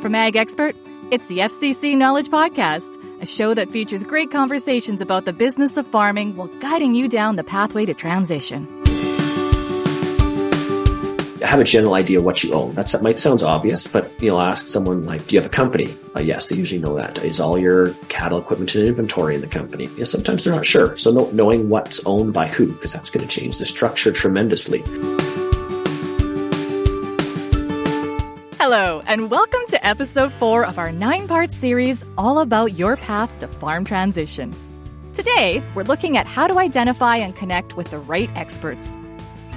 [0.00, 0.74] From Ag Expert,
[1.10, 5.86] it's the FCC Knowledge Podcast, a show that features great conversations about the business of
[5.86, 8.66] farming while guiding you down the pathway to transition.
[11.42, 12.74] Have a general idea what you own.
[12.74, 15.94] That's, that might sound obvious, but you'll ask someone like, do you have a company?
[16.16, 17.22] Uh, yes, they usually know that.
[17.22, 19.90] Is all your cattle equipment and inventory in the company?
[19.98, 20.96] Yeah, sometimes they're not sure.
[20.96, 24.82] So know, knowing what's owned by who, because that's going to change the structure tremendously.
[28.72, 33.40] Hello, and welcome to episode four of our nine part series all about your path
[33.40, 34.54] to farm transition.
[35.12, 38.96] Today, we're looking at how to identify and connect with the right experts.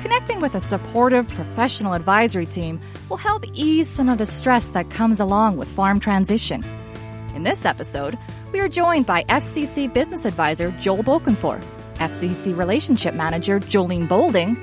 [0.01, 4.89] Connecting with a supportive professional advisory team will help ease some of the stress that
[4.89, 6.63] comes along with farm transition.
[7.35, 8.17] In this episode,
[8.51, 11.63] we are joined by FCC Business Advisor Joel Bokenfohr,
[11.97, 14.55] FCC Relationship Manager Jolene Bolding,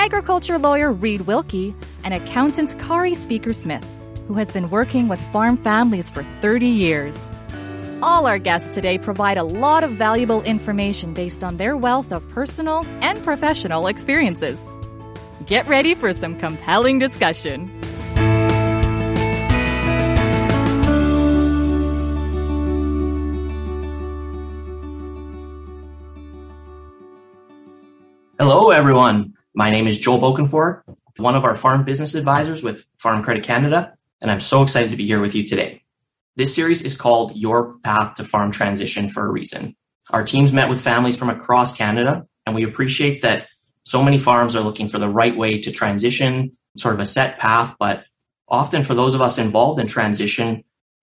[0.00, 3.84] agriculture lawyer Reed Wilkie, and accountant Kari Speaker Smith,
[4.26, 7.28] who has been working with farm families for 30 years.
[8.00, 12.26] All our guests today provide a lot of valuable information based on their wealth of
[12.30, 14.66] personal and professional experiences.
[15.44, 17.68] Get ready for some compelling discussion.
[28.38, 29.34] Hello, everyone.
[29.54, 30.82] My name is Joel Bokenfohr,
[31.16, 34.96] one of our farm business advisors with Farm Credit Canada, and I'm so excited to
[34.96, 35.82] be here with you today.
[36.36, 39.74] This series is called Your Path to Farm Transition for a reason.
[40.10, 43.48] Our teams met with families from across Canada, and we appreciate that
[43.84, 47.40] so many farms are looking for the right way to transition, sort of a set
[47.40, 48.04] path, but
[48.46, 50.62] often for those of us involved in transition,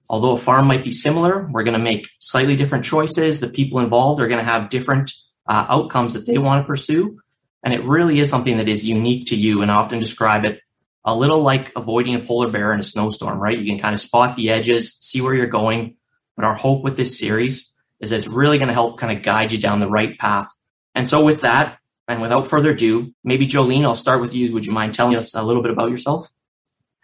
[0.09, 3.41] although a farm might be similar, we're going to make slightly different choices.
[3.41, 5.11] The people involved are going to have different
[5.47, 7.19] uh, outcomes that they want to pursue.
[7.63, 10.61] And it really is something that is unique to you and I often describe it
[11.03, 13.57] a little like avoiding a polar bear in a snowstorm, right?
[13.57, 15.95] You can kind of spot the edges, see where you're going.
[16.35, 19.23] But our hope with this series is that it's really going to help kind of
[19.23, 20.49] guide you down the right path.
[20.93, 24.53] And so with that, and without further ado, maybe Jolene, I'll start with you.
[24.53, 26.31] Would you mind telling us a little bit about yourself?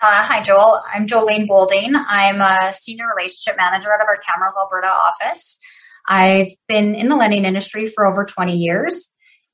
[0.02, 0.82] Uh, hi, Joel.
[0.94, 1.94] I'm Jolene Bolding.
[1.96, 5.60] I'm a senior relationship manager out of our Camrose, Alberta office.
[6.08, 9.13] I've been in the lending industry for over 20 years.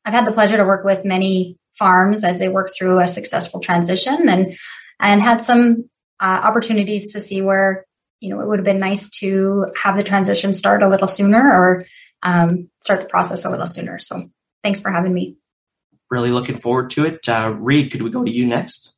[0.10, 3.60] I've had the pleasure to work with many farms as they work through a successful
[3.60, 4.58] transition and
[5.00, 5.88] and had some
[6.20, 7.86] uh, opportunities to see where
[8.20, 11.38] you know it would have been nice to have the transition start a little sooner
[11.38, 11.86] or
[12.24, 14.00] um, start the process a little sooner.
[14.00, 14.32] So
[14.64, 15.38] thanks for having me.
[16.10, 17.30] Really looking forward to it.
[17.30, 18.96] Uh, Reed, could we go to you next?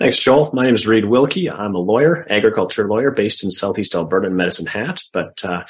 [0.00, 0.50] Thanks, Joel.
[0.52, 1.48] My name is Reed Wilkie.
[1.48, 5.62] I'm a lawyer, agriculture lawyer based in Southeast Alberta in Medicine Hat, but uh,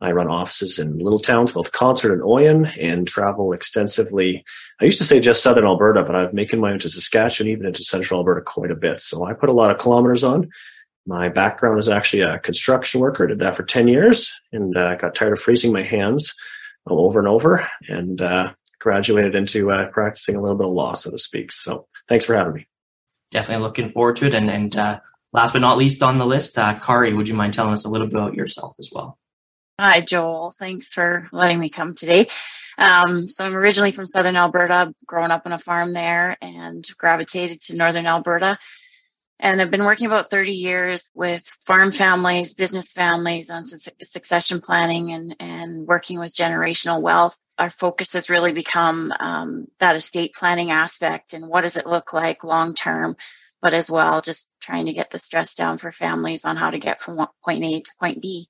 [0.00, 4.44] I run offices in little towns, both Consort and Oyen, and travel extensively.
[4.80, 7.66] I used to say just southern Alberta, but I've making my way to Saskatchewan, even
[7.66, 9.00] into central Alberta quite a bit.
[9.02, 10.48] So I put a lot of kilometers on.
[11.06, 13.24] My background is actually a construction worker.
[13.24, 16.34] I did that for 10 years and uh, got tired of freezing my hands
[16.88, 21.10] over and over and uh, graduated into uh, practicing a little bit of law, so
[21.10, 21.52] to speak.
[21.52, 22.66] So thanks for having me.
[23.30, 24.34] Definitely looking forward to it.
[24.34, 25.00] And, and uh,
[25.32, 27.88] last but not least on the list, uh, Kari, would you mind telling us a
[27.88, 29.19] little bit about yourself as well?
[29.82, 30.50] Hi, Joel.
[30.50, 32.26] Thanks for letting me come today.
[32.76, 37.60] Um, so I'm originally from Southern Alberta, growing up on a farm there and gravitated
[37.62, 38.58] to Northern Alberta.
[39.38, 44.60] And I've been working about 30 years with farm families, business families on su- succession
[44.60, 47.38] planning and, and working with generational wealth.
[47.58, 52.12] Our focus has really become um, that estate planning aspect and what does it look
[52.12, 53.16] like long term,
[53.62, 56.78] but as well, just trying to get the stress down for families on how to
[56.78, 58.46] get from point A to point B.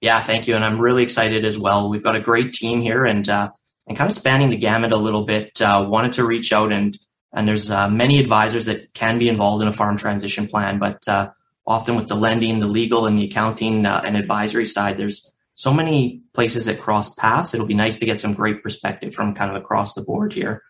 [0.00, 0.54] Yeah, thank you.
[0.54, 1.88] And I'm really excited as well.
[1.88, 3.50] We've got a great team here and, uh,
[3.86, 6.98] and kind of spanning the gamut a little bit, uh, wanted to reach out and,
[7.32, 11.06] and there's, uh, many advisors that can be involved in a farm transition plan, but,
[11.08, 11.30] uh,
[11.66, 15.72] often with the lending, the legal and the accounting uh, and advisory side, there's so
[15.72, 17.52] many places that cross paths.
[17.52, 20.62] It'll be nice to get some great perspective from kind of across the board here.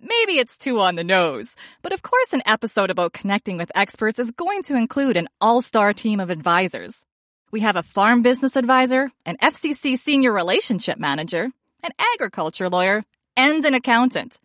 [0.00, 4.18] Maybe it's too on the nose, but of course an episode about connecting with experts
[4.18, 7.04] is going to include an all-star team of advisors.
[7.52, 11.50] We have a farm business advisor, an FCC senior relationship manager,
[11.82, 13.04] an agriculture lawyer,
[13.36, 14.38] and an accountant.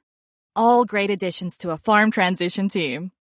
[0.56, 3.12] All great additions to a farm transition team.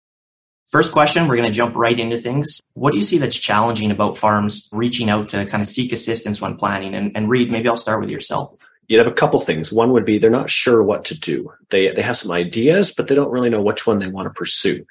[0.71, 2.63] First question, we're going to jump right into things.
[2.73, 6.41] What do you see that's challenging about farms reaching out to kind of seek assistance
[6.41, 6.95] when planning?
[6.95, 8.57] And, and Reed, maybe I'll start with yourself.
[8.89, 9.71] You'd have a couple things.
[9.71, 11.53] One would be they're not sure what to do.
[11.69, 14.31] They, they have some ideas, but they don't really know which one they want to
[14.31, 14.87] pursue.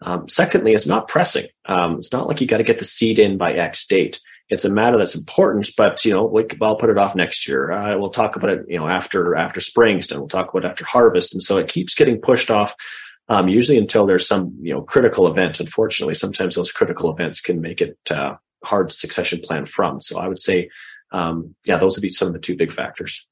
[0.00, 1.46] Um, secondly, it's not pressing.
[1.66, 4.20] Um, it's not like you got to get the seed in by X date.
[4.48, 7.70] It's a matter that's important, but you know, I'll put it off next year.
[7.70, 10.20] Uh, we'll talk about it, you know, after after spring's done.
[10.20, 12.74] We'll talk about it after harvest, and so it keeps getting pushed off
[13.30, 15.60] Um, usually until there's some, you know, critical event.
[15.60, 20.00] Unfortunately, sometimes those critical events can make it uh, hard succession plan from.
[20.00, 20.70] So I would say,
[21.12, 23.27] um, yeah, those would be some of the two big factors.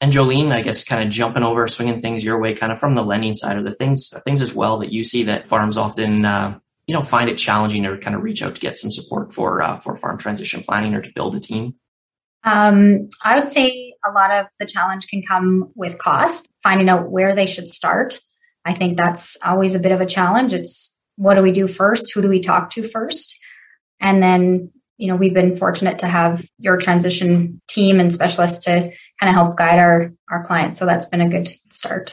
[0.00, 2.94] And Jolene, I guess, kind of jumping over, swinging things your way, kind of from
[2.94, 6.24] the lending side of the things, things as well that you see that farms often,
[6.24, 9.34] uh, you know, find it challenging to kind of reach out to get some support
[9.34, 11.74] for uh, for farm transition planning or to build a team.
[12.44, 17.10] Um, I would say a lot of the challenge can come with cost, finding out
[17.10, 18.20] where they should start.
[18.64, 20.54] I think that's always a bit of a challenge.
[20.54, 22.12] It's what do we do first?
[22.14, 23.36] Who do we talk to first?
[24.00, 28.72] And then you know, we've been fortunate to have your transition team and specialists to
[29.20, 30.76] kind of help guide our, our clients.
[30.76, 32.12] So that's been a good start.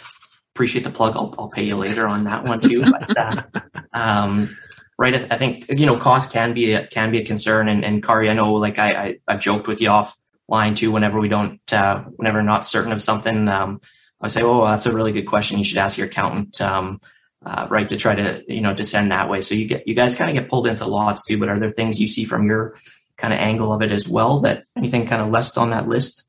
[0.53, 1.15] Appreciate the plug.
[1.15, 2.83] I'll, I'll pay you later on that one too.
[2.83, 3.43] But, uh,
[3.93, 4.55] um,
[4.99, 5.15] right.
[5.31, 7.67] I think, you know, cost can be a, can be a concern.
[7.67, 11.19] And, and Kari, I know, like I, I, I've joked with you offline too, whenever
[11.19, 13.81] we don't, uh, whenever not certain of something, um,
[14.21, 15.57] I say, Oh, that's a really good question.
[15.57, 16.61] You should ask your accountant.
[16.61, 17.01] Um,
[17.43, 19.41] uh, right, to try to you know descend that way.
[19.41, 21.37] So you get you guys kind of get pulled into lots too.
[21.37, 22.75] But are there things you see from your
[23.17, 24.41] kind of angle of it as well?
[24.41, 26.23] That anything kind of left on that list?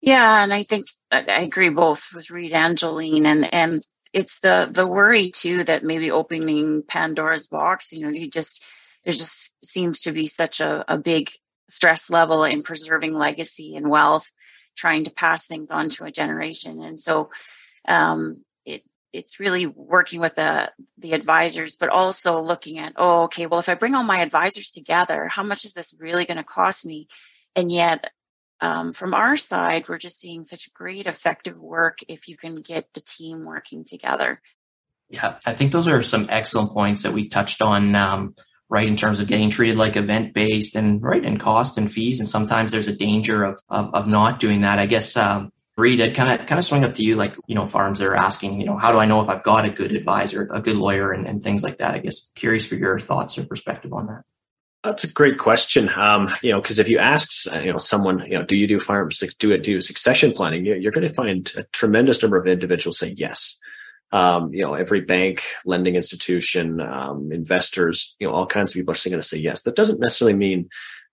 [0.00, 4.68] Yeah, and I think I agree both with Reed and Jolene and and it's the
[4.70, 7.92] the worry too that maybe opening Pandora's box.
[7.92, 8.64] You know, you just
[9.04, 11.30] there just seems to be such a, a big
[11.68, 14.30] stress level in preserving legacy and wealth,
[14.76, 17.30] trying to pass things on to a generation, and so
[17.86, 18.44] um,
[19.16, 23.68] it's really working with the the advisors, but also looking at, oh, okay, well, if
[23.68, 27.08] I bring all my advisors together, how much is this really going to cost me?
[27.54, 28.10] And yet,
[28.60, 32.92] um, from our side, we're just seeing such great effective work if you can get
[32.92, 34.40] the team working together.
[35.08, 37.94] Yeah, I think those are some excellent points that we touched on.
[37.94, 38.34] Um,
[38.68, 42.18] right in terms of getting treated like event based and right in cost and fees
[42.18, 46.00] and sometimes there's a danger of of, of not doing that i guess um, Reed,
[46.00, 48.16] I'd kind of kind of swing up to you, like you know, farms that are
[48.16, 50.76] asking, you know, how do I know if I've got a good advisor, a good
[50.76, 51.94] lawyer, and, and things like that.
[51.94, 54.22] I guess curious for your thoughts or perspective on that.
[54.86, 55.88] That's a great question.
[55.88, 58.78] Um, you know, because if you ask, you know, someone, you know, do you do
[58.80, 60.64] farm do it do succession planning?
[60.64, 63.58] You're going to find a tremendous number of individuals say yes.
[64.12, 68.94] Um, you know, every bank, lending institution, um, investors, you know, all kinds of people
[68.94, 69.62] are going to say yes.
[69.62, 70.68] That doesn't necessarily mean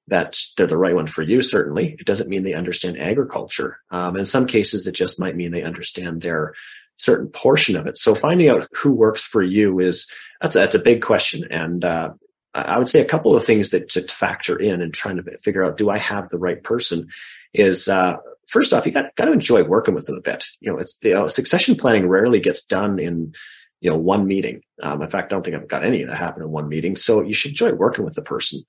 [0.07, 1.41] that they're the right one for you.
[1.41, 3.79] Certainly, it doesn't mean they understand agriculture.
[3.89, 6.53] Um, in some cases, it just might mean they understand their
[6.97, 7.97] certain portion of it.
[7.97, 10.07] So finding out who works for you is
[10.41, 12.09] that's a, that's a big question, and uh,
[12.53, 15.65] I would say a couple of things that to factor in and trying to figure
[15.65, 17.07] out do I have the right person
[17.53, 18.17] is uh,
[18.47, 20.45] first off you got got to enjoy working with them a bit.
[20.59, 23.33] You know, it's you know, succession planning rarely gets done in
[23.81, 24.61] you know one meeting.
[24.81, 26.95] Um, in fact, I don't think I've got any that happen in one meeting.
[26.95, 28.61] So you should enjoy working with the person.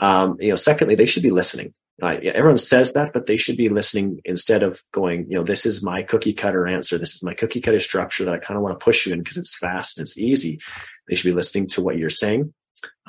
[0.00, 1.74] Um, you know, secondly, they should be listening.
[2.02, 5.66] Uh, everyone says that, but they should be listening instead of going, you know, this
[5.66, 6.96] is my cookie cutter answer.
[6.96, 9.22] This is my cookie cutter structure that I kind of want to push you in
[9.22, 10.58] because it's fast and it's easy.
[11.08, 12.54] They should be listening to what you're saying.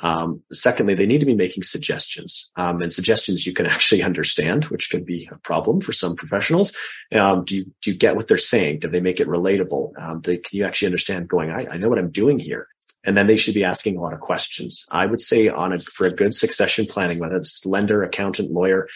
[0.02, 4.64] Um, secondly, they need to be making suggestions, um, and suggestions you can actually understand,
[4.66, 6.76] which can be a problem for some professionals.
[7.12, 8.80] Um, do you do you get what they're saying?
[8.80, 9.92] Do they make it relatable?
[9.98, 11.28] Um, they, can you actually understand?
[11.28, 12.66] Going, I, I know what I'm doing here
[13.04, 14.84] and then they should be asking a lot of questions.
[14.90, 18.88] I would say on a, for a good succession planning, whether it's lender, accountant, lawyer,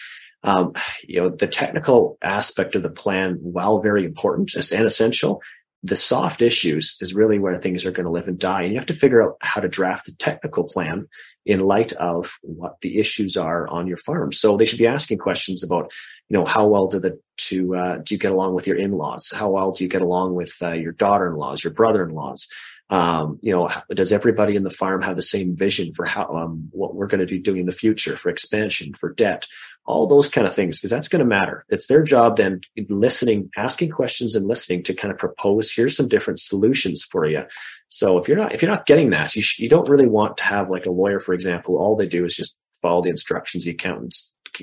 [0.43, 0.73] um,
[1.03, 5.41] you know, the technical aspect of the plan, while very important and essential,
[5.83, 8.63] the soft issues is really where things are going to live and die.
[8.63, 11.07] And you have to figure out how to draft the technical plan
[11.45, 14.31] in light of what the issues are on your farm.
[14.31, 15.91] So they should be asking questions about,
[16.29, 19.31] you know, how well do the to uh, do you get along with your in-laws?
[19.33, 22.47] How well do you get along with uh, your daughter-in-laws, your brother-in-laws?
[22.89, 26.69] Um, you know, does everybody in the farm have the same vision for how um,
[26.71, 29.45] what we're going to be doing in the future for expansion, for debt,
[29.85, 30.77] all those kind of things?
[30.77, 31.65] Because that's going to matter.
[31.67, 35.71] It's their job then listening, asking questions, and listening to kind of propose.
[35.71, 37.43] Here's some different solutions for you.
[37.89, 40.37] So if you're not if you're not getting that, you sh- you don't really want
[40.37, 41.77] to have like a lawyer, for example.
[41.77, 44.15] All they do is just follow the instructions the accountant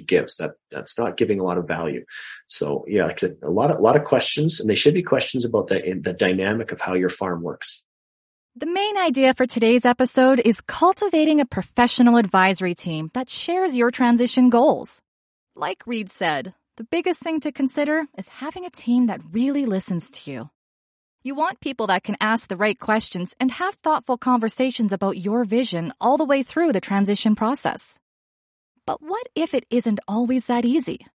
[0.07, 0.37] gives.
[0.37, 2.05] That that's not giving a lot of value.
[2.49, 5.45] So yeah, like a lot of a lot of questions, and they should be questions
[5.45, 7.83] about the the dynamic of how your farm works.
[8.57, 13.91] The main idea for today's episode is cultivating a professional advisory team that shares your
[13.91, 15.03] transition goals.
[15.57, 20.09] Like Reed said, the biggest thing to consider is having a team that really listens
[20.13, 20.51] to you.
[21.25, 25.45] You want people that can ask the right questions and have thoughtful conversations about your
[25.45, 27.99] vision all the way through the transition process.
[28.87, 31.09] But what if it isn't always that easy?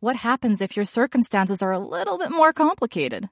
[0.00, 3.28] What happens if your circumstances are a little bit more complicated?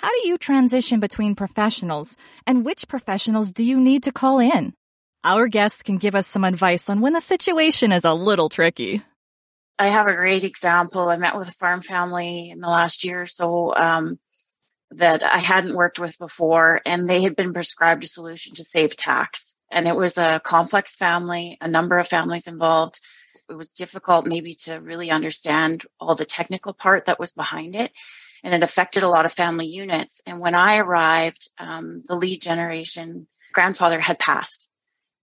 [0.00, 4.72] How do you transition between professionals and which professionals do you need to call in?
[5.24, 9.02] Our guests can give us some advice on when the situation is a little tricky.
[9.76, 11.08] I have a great example.
[11.08, 13.74] I met with a farm family in the last year or so.
[13.74, 14.20] Um,
[14.92, 18.96] that I hadn't worked with before, and they had been prescribed a solution to save
[18.96, 19.56] tax.
[19.70, 23.00] And it was a complex family, a number of families involved.
[23.50, 27.92] It was difficult maybe to really understand all the technical part that was behind it.
[28.44, 30.20] And it affected a lot of family units.
[30.26, 34.68] And when I arrived, um, the lead generation grandfather had passed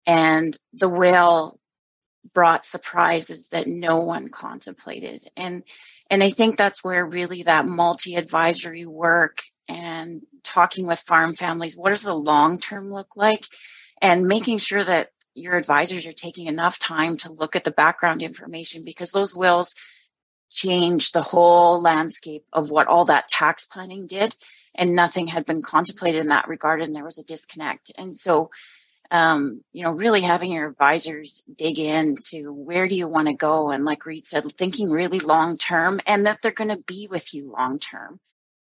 [0.06, 1.60] and the will
[2.34, 5.28] brought surprises that no one contemplated.
[5.38, 5.64] And,
[6.10, 11.76] and I think that's where really that multi advisory work and talking with farm families,
[11.76, 13.44] what does the long term look like?
[14.02, 18.22] And making sure that your advisors are taking enough time to look at the background
[18.22, 19.76] information because those wills
[20.50, 24.36] change the whole landscape of what all that tax planning did
[24.74, 27.92] and nothing had been contemplated in that regard and there was a disconnect.
[27.98, 28.52] And so
[29.12, 33.70] um, you know, really having your advisors dig into where do you want to go?
[33.70, 37.34] And like Reed said, thinking really long term and that they're going to be with
[37.34, 38.20] you long term.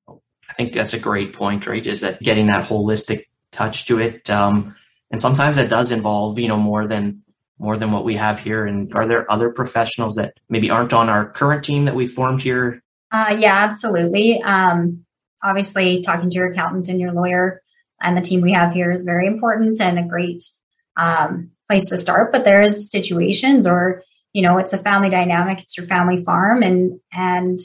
[0.09, 1.87] I think that's a great point, right?
[1.87, 4.29] Is that getting that holistic touch to it.
[4.31, 4.77] Um,
[5.11, 7.23] and sometimes that does involve, you know, more than,
[7.61, 8.65] more than what we have here.
[8.65, 12.41] And are there other professionals that maybe aren't on our current team that we formed
[12.41, 12.83] here?
[13.13, 14.43] Uh, yeah, absolutely.
[14.43, 15.05] Um,
[15.43, 17.61] obviously talking to your accountant and your lawyer
[18.01, 20.43] and the team we have here is very important and a great
[20.97, 22.33] um, place to start.
[22.33, 24.03] But there is situations, or
[24.33, 25.59] you know, it's a family dynamic.
[25.59, 27.59] It's your family farm, and and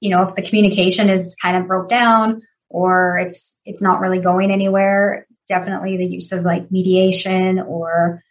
[0.00, 4.20] you know, if the communication is kind of broke down or it's it's not really
[4.20, 8.22] going anywhere, definitely the use of like mediation or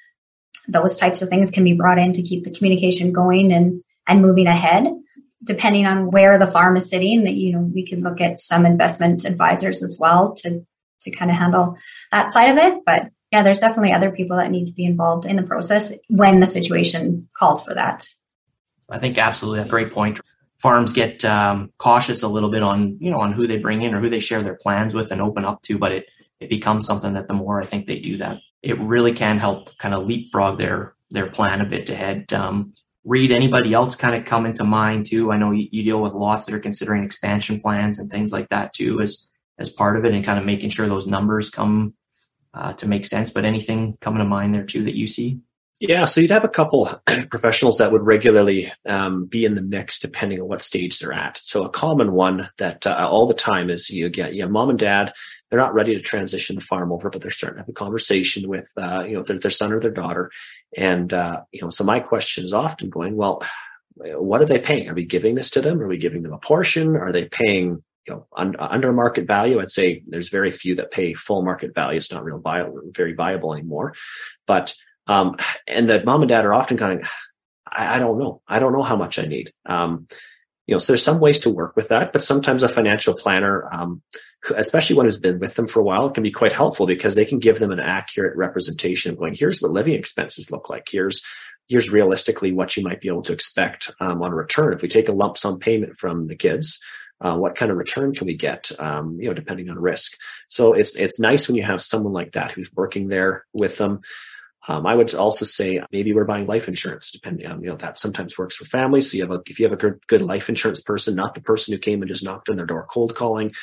[0.67, 4.21] those types of things can be brought in to keep the communication going and and
[4.21, 4.85] moving ahead
[5.43, 8.65] depending on where the farm is sitting that you know we can look at some
[8.65, 10.65] investment advisors as well to
[11.01, 11.77] to kind of handle
[12.11, 12.81] that side of it.
[12.85, 16.39] But yeah, there's definitely other people that need to be involved in the process when
[16.39, 18.07] the situation calls for that.
[18.89, 20.19] I think absolutely a great point.
[20.57, 23.93] Farms get um, cautious a little bit on you know on who they bring in
[23.93, 26.05] or who they share their plans with and open up to, but it
[26.39, 29.77] it becomes something that the more I think they do that, it really can help
[29.77, 32.33] kind of leapfrog their their plan a bit ahead.
[32.33, 35.31] Um, Reed anybody else kind of come into mind too?
[35.31, 38.49] I know you, you deal with lots that are considering expansion plans and things like
[38.49, 39.01] that too.
[39.01, 41.93] As as part of it and kind of making sure those numbers come
[42.53, 43.29] uh, to make sense.
[43.29, 45.39] But anything coming to mind there too that you see?
[45.79, 46.89] Yeah, so you'd have a couple
[47.29, 51.37] professionals that would regularly um, be in the mix depending on what stage they're at.
[51.37, 54.79] So a common one that uh, all the time is you get yeah, mom and
[54.79, 55.13] dad.
[55.49, 58.49] They're not ready to transition the farm over, but they're starting to have a conversation
[58.49, 60.31] with uh, you know their, their son or their daughter.
[60.75, 63.43] And uh, you know, so my question is often going, well,
[63.95, 64.89] what are they paying?
[64.89, 65.81] Are we giving this to them?
[65.81, 66.95] Are we giving them a portion?
[66.95, 70.91] Are they paying you know, un, under market value, I'd say there's very few that
[70.91, 71.97] pay full market value.
[71.97, 73.93] It's not real viable, very viable anymore.
[74.45, 74.75] But,
[75.07, 75.37] um,
[75.67, 77.09] and the mom and dad are often kind of,
[77.67, 78.41] I, I don't know.
[78.47, 79.53] I don't know how much I need.
[79.65, 80.07] Um,
[80.67, 83.69] you know, so there's some ways to work with that, but sometimes a financial planner,
[83.71, 84.01] um,
[84.55, 87.25] especially one who's been with them for a while, can be quite helpful because they
[87.25, 90.87] can give them an accurate representation of going, here's what living expenses look like.
[90.89, 91.21] Here's,
[91.67, 94.73] here's realistically what you might be able to expect um, on return.
[94.73, 96.79] If we take a lump sum payment from the kids,
[97.21, 98.71] uh, what kind of return can we get?
[98.77, 100.13] Um, you know, depending on risk.
[100.49, 104.01] So it's it's nice when you have someone like that who's working there with them.
[104.67, 107.99] Um, I would also say maybe we're buying life insurance, depending on you know that
[107.99, 109.11] sometimes works for families.
[109.11, 111.41] So you have a if you have a good, good life insurance person, not the
[111.41, 113.53] person who came and just knocked on their door cold calling,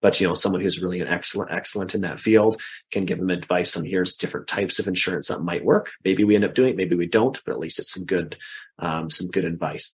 [0.00, 2.60] but you know someone who's really an excellent excellent in that field
[2.92, 5.90] can give them advice on here's different types of insurance that might work.
[6.04, 8.36] Maybe we end up doing it, maybe we don't, but at least it's some good
[8.78, 9.92] um, some good advice.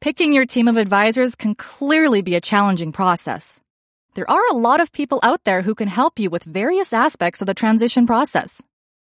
[0.00, 3.60] Picking your team of advisors can clearly be a challenging process.
[4.14, 7.40] There are a lot of people out there who can help you with various aspects
[7.40, 8.62] of the transition process.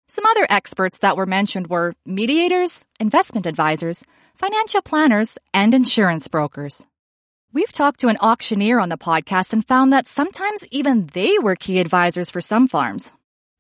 [0.08, 4.04] Some other experts that were mentioned were mediators, investment advisors,
[4.36, 6.86] financial planners, and insurance brokers.
[7.52, 11.56] We've talked to an auctioneer on the podcast and found that sometimes even they were
[11.56, 13.14] key advisors for some farms.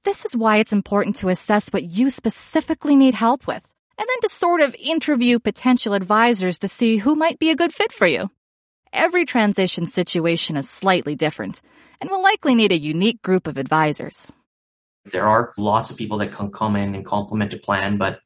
[0.03, 3.63] This is why it's important to assess what you specifically need help with
[3.97, 7.73] and then to sort of interview potential advisors to see who might be a good
[7.73, 8.29] fit for you.
[8.91, 11.62] Every transition situation is slightly different
[12.01, 14.31] and will likely need a unique group of advisors.
[15.12, 18.19] There are lots of people that can come in and complement a plan, but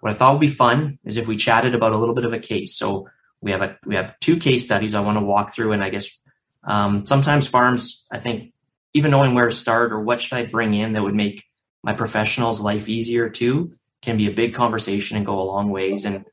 [0.00, 2.32] what I thought would be fun is if we chatted about a little bit of
[2.32, 2.76] a case.
[2.76, 3.08] So
[3.40, 5.90] we have a we have two case studies I want to walk through, and I
[5.90, 6.20] guess
[6.64, 8.52] um, sometimes farms, I think,
[8.94, 11.44] even knowing where to start or what should I bring in that would make
[11.82, 16.04] my professionals' life easier too, can be a big conversation and go a long ways.
[16.04, 16.24] And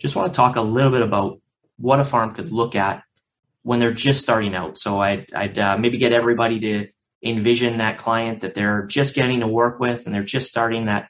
[0.00, 1.40] just want to talk a little bit about
[1.76, 3.02] what a farm could look at
[3.62, 4.78] when they're just starting out.
[4.78, 6.88] So I'd, I'd uh, maybe get everybody to
[7.24, 11.08] envision that client that they're just getting to work with and they're just starting that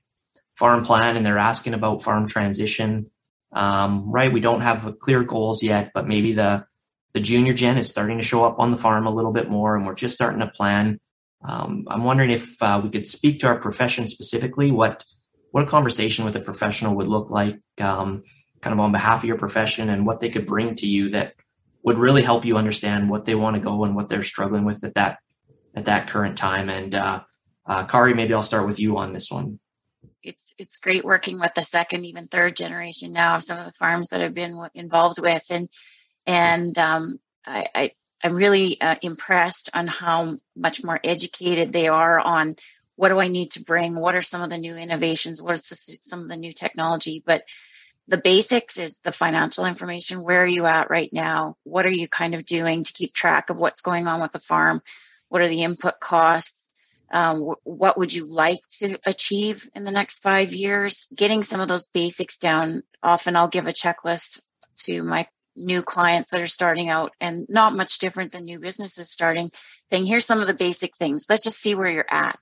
[0.57, 3.11] farm plan and they're asking about farm transition.
[3.53, 4.33] Um, right.
[4.33, 6.67] We don't have clear goals yet, but maybe the,
[7.13, 9.77] the junior gen is starting to show up on the farm a little bit more,
[9.77, 10.99] and we're just starting to plan.
[11.47, 15.05] Um, I'm wondering if uh, we could speak to our profession specifically, what
[15.53, 18.25] what a conversation with a professional would look like, um,
[18.61, 21.35] kind of on behalf of your profession, and what they could bring to you that
[21.85, 24.83] would really help you understand what they want to go and what they're struggling with
[24.83, 25.19] at that
[25.75, 26.71] at that current time.
[26.71, 27.23] And uh,
[27.67, 29.59] uh, Kari, maybe I'll start with you on this one.
[30.23, 33.73] It's it's great working with the second, even third generation now of some of the
[33.73, 35.69] farms that I've been involved with, and
[36.27, 37.91] and um, I, I
[38.23, 42.57] I'm really uh, impressed on how much more educated they are on
[42.97, 45.69] what do I need to bring, what are some of the new innovations, what is
[45.69, 47.45] the, some of the new technology, but
[48.07, 50.23] the basics is the financial information.
[50.23, 51.57] Where are you at right now?
[51.65, 54.39] What are you kind of doing to keep track of what's going on with the
[54.39, 54.83] farm?
[55.35, 56.71] What are the input costs?
[57.11, 61.09] Um, what would you like to achieve in the next five years?
[61.13, 62.85] Getting some of those basics down.
[63.03, 64.41] Often I'll give a checklist
[64.85, 65.27] to my
[65.57, 69.51] new clients that are starting out and not much different than new businesses starting
[69.91, 71.27] saying, here's some of the basic things.
[71.29, 72.39] Let's just see where you're at.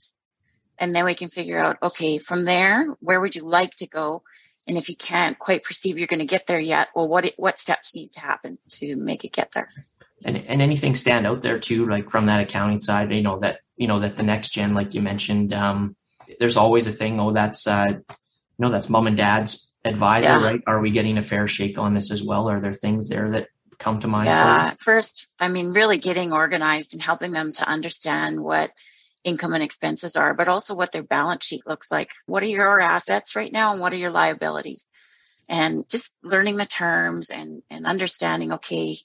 [0.76, 4.22] And then we can figure out, okay, from there, where would you like to go?
[4.66, 7.58] And if you can't quite perceive you're going to get there yet, well, what what
[7.58, 9.70] steps need to happen to make it get there?
[10.24, 13.60] And, and anything stand out there too, like from that accounting side, you know, that,
[13.76, 15.96] you know, that the next gen, like you mentioned, um,
[16.38, 18.04] there's always a thing, oh, that's, uh, you
[18.58, 20.44] know, that's mom and dad's advisor, yeah.
[20.44, 20.62] right?
[20.66, 22.48] Are we getting a fair shake on this as well?
[22.48, 23.48] Are there things there that
[23.78, 24.28] come to mind?
[24.28, 24.70] Yeah.
[24.78, 28.70] First, I mean, really getting organized and helping them to understand what
[29.24, 32.10] income and expenses are, but also what their balance sheet looks like.
[32.26, 34.86] What are your assets right now and what are your liabilities?
[35.48, 38.96] And just learning the terms and, and understanding, okay,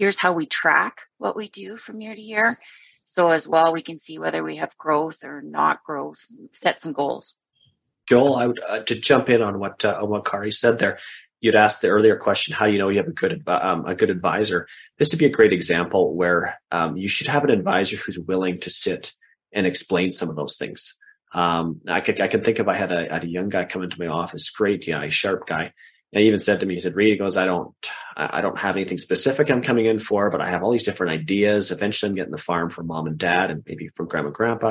[0.00, 2.56] here's how we track what we do from year to year.
[3.04, 6.94] So as well, we can see whether we have growth or not growth, set some
[6.94, 7.34] goals.
[8.08, 10.98] Joel, I would uh, to jump in on what uh, on what Kari said there.
[11.40, 14.10] You'd asked the earlier question, how you know you have a good um, a good
[14.10, 14.66] advisor.
[14.98, 18.60] This would be a great example where um, you should have an advisor who's willing
[18.60, 19.12] to sit
[19.52, 20.96] and explain some of those things.
[21.32, 23.64] Um, I could, I can think of, I had a, I had a young guy
[23.64, 25.72] come into my office, great guy, sharp guy.
[26.12, 27.72] And he even said to me, he said, Reed, he goes, I don't,
[28.16, 31.12] I don't have anything specific I'm coming in for, but I have all these different
[31.12, 31.70] ideas.
[31.70, 34.70] Eventually I'm getting the farm from mom and dad and maybe from grandma and grandpa.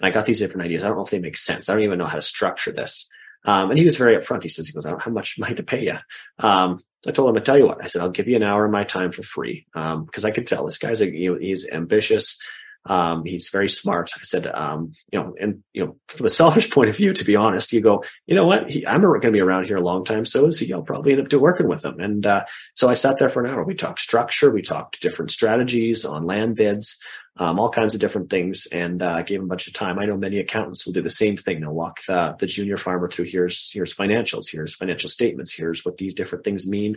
[0.00, 0.84] And I got these different ideas.
[0.84, 1.68] I don't know if they make sense.
[1.68, 3.06] I don't even know how to structure this.
[3.44, 4.42] Um, and he was very upfront.
[4.42, 5.98] He says, he goes, I don't have much money to pay you.
[6.38, 8.64] Um, I told him, I tell you what, I said, I'll give you an hour
[8.64, 9.66] of my time for free.
[9.74, 12.38] Um, cause I could tell this guy's a, you know, he's ambitious.
[12.84, 14.10] Um, he's very smart.
[14.16, 17.24] I said, um, you know, and you know, from a selfish point of view, to
[17.24, 18.70] be honest, you go, you know what?
[18.70, 20.24] He, I'm going to be around here a long time.
[20.24, 20.72] So is he.
[20.72, 22.00] I'll probably end up working with him.
[22.00, 23.62] And uh, so I sat there for an hour.
[23.62, 24.50] We talked structure.
[24.50, 26.96] We talked different strategies on land bids,
[27.36, 29.98] um, all kinds of different things, and uh, gave him a bunch of time.
[29.98, 31.60] I know many accountants will do the same thing.
[31.60, 35.98] They'll walk the, the junior farmer through here's here's financials, here's financial statements, here's what
[35.98, 36.96] these different things mean.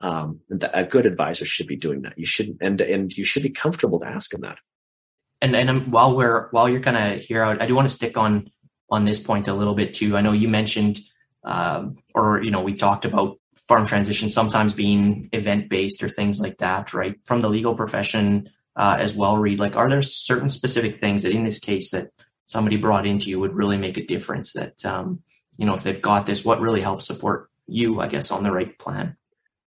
[0.00, 0.40] Um,
[0.72, 2.14] a good advisor should be doing that.
[2.16, 4.58] You should and and you should be comfortable to ask him that
[5.42, 8.16] and and while we're while you're kind of here, I, I do want to stick
[8.16, 8.50] on
[8.90, 10.16] on this point a little bit too.
[10.16, 11.00] I know you mentioned,
[11.44, 16.40] um, or you know, we talked about farm transition sometimes being event based or things
[16.40, 17.16] like that, right?
[17.26, 19.58] From the legal profession uh, as well, Reed.
[19.58, 22.10] Like, are there certain specific things that in this case that
[22.46, 24.52] somebody brought into you would really make a difference?
[24.52, 25.22] That um,
[25.58, 28.52] you know, if they've got this, what really helps support you, I guess, on the
[28.52, 29.16] right plan?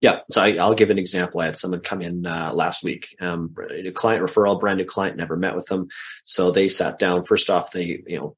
[0.03, 0.19] Yeah.
[0.29, 1.39] So I, will give an example.
[1.39, 5.15] I had someone come in uh, last week, um, a client referral, brand new client,
[5.15, 5.87] never met with them.
[6.25, 7.23] So they sat down.
[7.23, 8.35] First off, they, you know,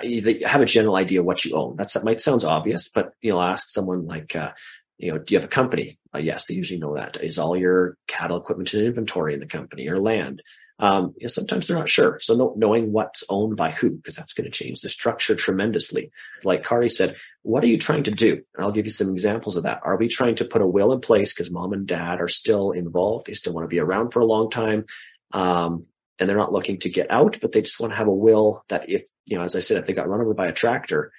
[0.00, 1.74] they have a general idea what you own.
[1.76, 4.52] That's, that might sound obvious, but you'll ask someone like, uh,
[4.96, 5.98] you know, do you have a company?
[6.14, 7.20] Uh, yes, they usually know that.
[7.20, 10.40] Is all your cattle equipment and inventory in the company or land?
[10.80, 12.20] Um, you know, sometimes they're not sure.
[12.20, 16.12] So no, knowing what's owned by who, because that's going to change the structure tremendously.
[16.44, 18.42] Like Kari said, what are you trying to do?
[18.54, 19.80] And I'll give you some examples of that.
[19.82, 22.70] Are we trying to put a will in place because mom and dad are still
[22.70, 23.26] involved?
[23.26, 24.84] They still want to be around for a long time.
[25.32, 25.86] Um,
[26.18, 28.64] and they're not looking to get out, but they just want to have a will
[28.68, 31.12] that if, you know, as I said, if they got run over by a tractor,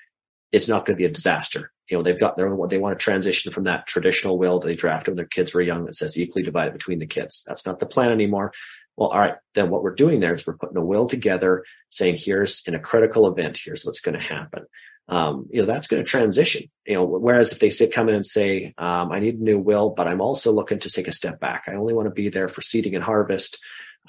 [0.51, 1.71] it's not going to be a disaster.
[1.89, 4.75] You know, they've got their, they want to transition from that traditional will that they
[4.75, 7.43] drafted when their kids were young that says equally divided between the kids.
[7.47, 8.51] That's not the plan anymore.
[8.99, 12.17] Well, all right, then what we're doing there is we're putting a will together saying,
[12.19, 14.65] here's in a critical event, here's what's going to happen.
[15.07, 18.15] Um, you know, that's going to transition, you know, whereas if they say, come in
[18.15, 21.13] and say, um, I need a new will, but I'm also looking to take a
[21.13, 21.63] step back.
[21.67, 23.57] I only want to be there for seeding and harvest.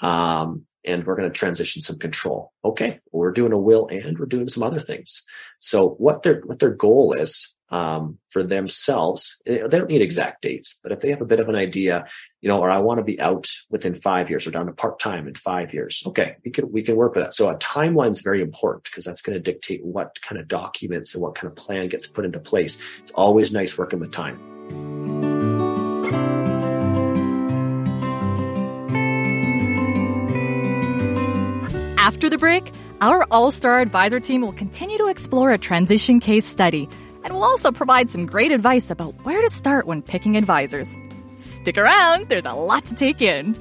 [0.03, 2.53] Um, and we're going to transition some control.
[2.65, 2.99] Okay.
[3.13, 5.23] We're doing a will and we're doing some other things.
[5.61, 9.41] So what their, what their goal is um, for themselves.
[9.47, 12.07] Eh, they don't need exact dates, but if they have a bit of an idea,
[12.41, 14.99] you know, or I want to be out within five years or down to part
[14.99, 16.03] time in five years.
[16.07, 16.37] Okay.
[16.45, 17.35] We can, we can work with that.
[17.35, 21.15] So a timeline is very important because that's going to dictate what kind of documents
[21.15, 22.79] and what kind of plan gets put into place.
[23.03, 24.39] It's always nice working with time.
[31.99, 36.47] After the break, our All Star Advisor team will continue to explore a transition case
[36.47, 36.89] study
[37.25, 40.97] and we'll also provide some great advice about where to start when picking advisors.
[41.37, 43.55] Stick around, there's a lot to take in.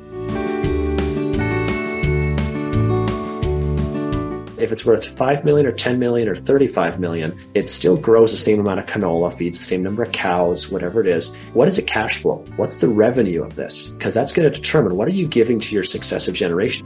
[4.59, 8.37] If it's worth 5 million or 10 million or 35 million, it still grows the
[8.37, 11.33] same amount of canola, feeds the same number of cows, whatever it is.
[11.53, 12.43] What is the cash flow?
[12.57, 13.87] What's the revenue of this?
[13.87, 16.85] Because that's going to determine what are you giving to your successive generation.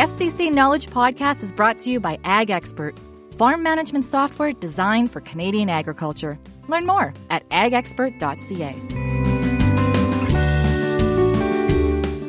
[0.00, 2.98] FCC Knowledge Podcast is brought to you by Ag Expert,
[3.36, 6.38] farm management software designed for Canadian agriculture.
[6.68, 8.72] Learn more at agexpert.ca.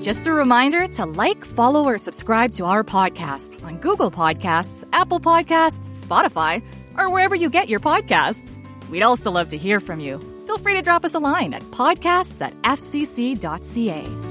[0.01, 5.21] Just a reminder to like, follow, or subscribe to our podcast on Google Podcasts, Apple
[5.21, 6.62] Podcasts, Spotify,
[6.97, 8.62] or wherever you get your podcasts.
[8.89, 10.19] We'd also love to hear from you.
[10.45, 14.31] Feel free to drop us a line at podcasts at fcc.ca.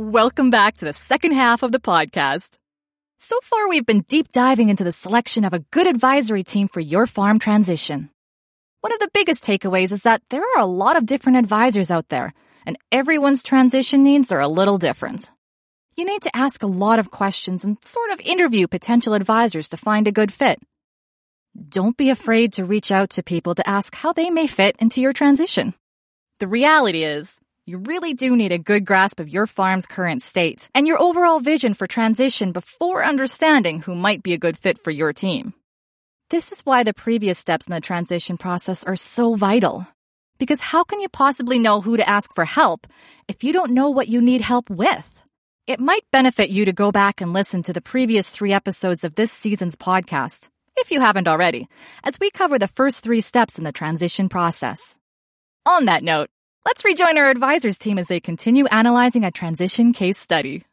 [0.00, 2.50] Welcome back to the second half of the podcast.
[3.18, 6.78] So far, we've been deep diving into the selection of a good advisory team for
[6.78, 8.08] your farm transition.
[8.80, 12.10] One of the biggest takeaways is that there are a lot of different advisors out
[12.10, 12.32] there,
[12.64, 15.32] and everyone's transition needs are a little different.
[15.96, 19.76] You need to ask a lot of questions and sort of interview potential advisors to
[19.76, 20.60] find a good fit.
[21.68, 25.00] Don't be afraid to reach out to people to ask how they may fit into
[25.00, 25.74] your transition.
[26.38, 27.37] The reality is,
[27.68, 31.38] you really do need a good grasp of your farm's current state and your overall
[31.38, 35.52] vision for transition before understanding who might be a good fit for your team.
[36.30, 39.86] This is why the previous steps in the transition process are so vital.
[40.38, 42.86] Because how can you possibly know who to ask for help
[43.28, 45.14] if you don't know what you need help with?
[45.66, 49.14] It might benefit you to go back and listen to the previous three episodes of
[49.14, 51.68] this season's podcast, if you haven't already,
[52.02, 54.96] as we cover the first three steps in the transition process.
[55.66, 56.30] On that note,
[56.68, 60.64] Let's rejoin our advisors team as they continue analyzing a transition case study.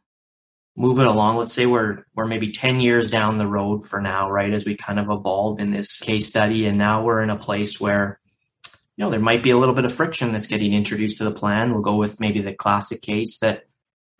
[0.76, 1.38] Move it along.
[1.38, 4.52] Let's say we're we're maybe 10 years down the road for now, right?
[4.52, 7.80] As we kind of evolve in this case study and now we're in a place
[7.80, 8.20] where
[8.66, 11.30] you know, there might be a little bit of friction that's getting introduced to the
[11.30, 11.72] plan.
[11.72, 13.62] We'll go with maybe the classic case that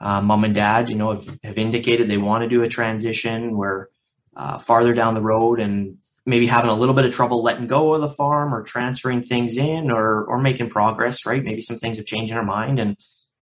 [0.01, 3.55] uh, mom and dad, you know, have, have, indicated they want to do a transition.
[3.55, 3.89] We're
[4.35, 7.95] uh, farther down the road and maybe having a little bit of trouble letting go
[7.95, 11.43] of the farm or transferring things in or or making progress, right?
[11.43, 12.97] Maybe some things have changed in our mind and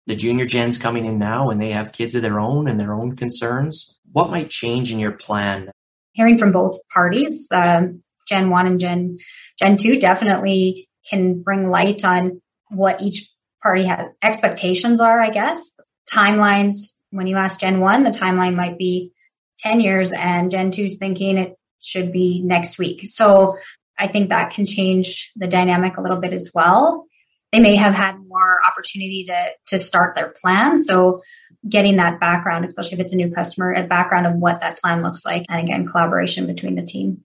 [0.08, 2.94] the junior gen's coming in now and they have kids of their own and their
[2.94, 4.00] own concerns.
[4.12, 5.72] What might change in your plan?
[6.14, 9.20] Hearing from both parties, um, Gen 1 and Gen
[9.60, 13.30] Gen 2 definitely can bring light on what each
[13.62, 15.72] party has expectations are, I guess.
[16.12, 19.12] Timelines, when you ask Gen 1, the timeline might be
[19.60, 23.08] 10 years and Gen 2's thinking it should be next week.
[23.08, 23.54] So
[23.98, 27.06] I think that can change the dynamic a little bit as well.
[27.52, 30.78] They may have had more opportunity to, to start their plan.
[30.78, 31.22] So
[31.68, 35.04] getting that background, especially if it's a new customer, a background of what that plan
[35.04, 35.46] looks like.
[35.50, 37.24] And again, collaboration between the team.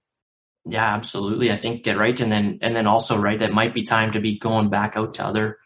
[0.68, 1.52] Yeah, absolutely.
[1.52, 2.20] I think get right.
[2.20, 5.14] And then, and then also, right, that might be time to be going back out
[5.14, 5.58] to other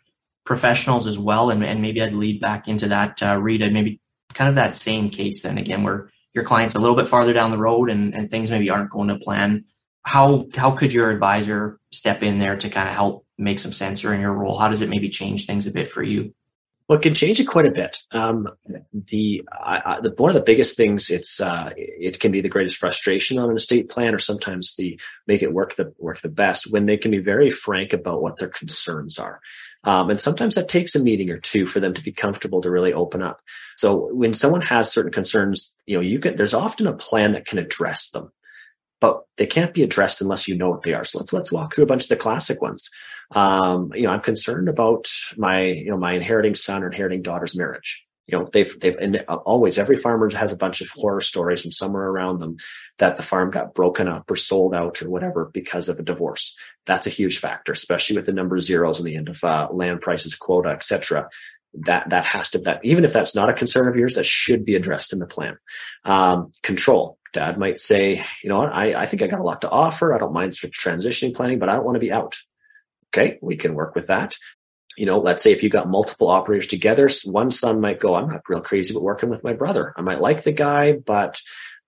[0.45, 1.51] professionals as well.
[1.51, 3.99] And, and maybe I'd lead back into that, uh, Rita, maybe
[4.35, 7.51] kind of that same case then again, where your client's a little bit farther down
[7.51, 9.65] the road and, and things maybe aren't going to plan,
[10.03, 14.05] how how could your advisor step in there to kind of help make some sense
[14.05, 14.59] in your role?
[14.59, 16.35] How does it maybe change things a bit for you?
[16.89, 18.01] Well, it can change it quite a bit.
[18.11, 18.49] Um,
[18.93, 22.79] the, I, the, one of the biggest things it's uh, it can be the greatest
[22.79, 26.73] frustration on an estate plan, or sometimes the make it work the work the best
[26.73, 29.41] when they can be very frank about what their concerns are.
[29.85, 32.71] Um, and sometimes that takes a meeting or two for them to be comfortable to
[32.71, 33.41] really open up.
[33.79, 37.47] So when someone has certain concerns, you know, you can, there's often a plan that
[37.47, 38.31] can address them,
[39.01, 41.05] but they can't be addressed unless you know what they are.
[41.05, 42.91] So let's, let's walk through a bunch of the classic ones.
[43.35, 47.57] Um, you know, I'm concerned about my, you know, my inheriting son or inheriting daughter's
[47.57, 51.63] marriage you know they've they've and always every farmer has a bunch of horror stories
[51.63, 52.57] from somewhere around them
[52.99, 56.57] that the farm got broken up or sold out or whatever because of a divorce.
[56.87, 59.69] That's a huge factor especially with the number of zeros in the end of uh,
[59.73, 61.29] land prices quota etc
[61.75, 64.65] that that has to that even if that's not a concern of yours that should
[64.65, 65.57] be addressed in the plan.
[66.05, 67.19] Um, control.
[67.33, 70.15] Dad might say you know I, I think i got a lot to offer.
[70.15, 72.37] I don't mind transitioning planning but i don't want to be out.
[73.15, 74.35] Okay we can work with that
[74.97, 78.29] you know, let's say if you've got multiple operators together, one son might go, I'm
[78.29, 79.93] not real crazy about working with my brother.
[79.97, 81.41] I might like the guy, but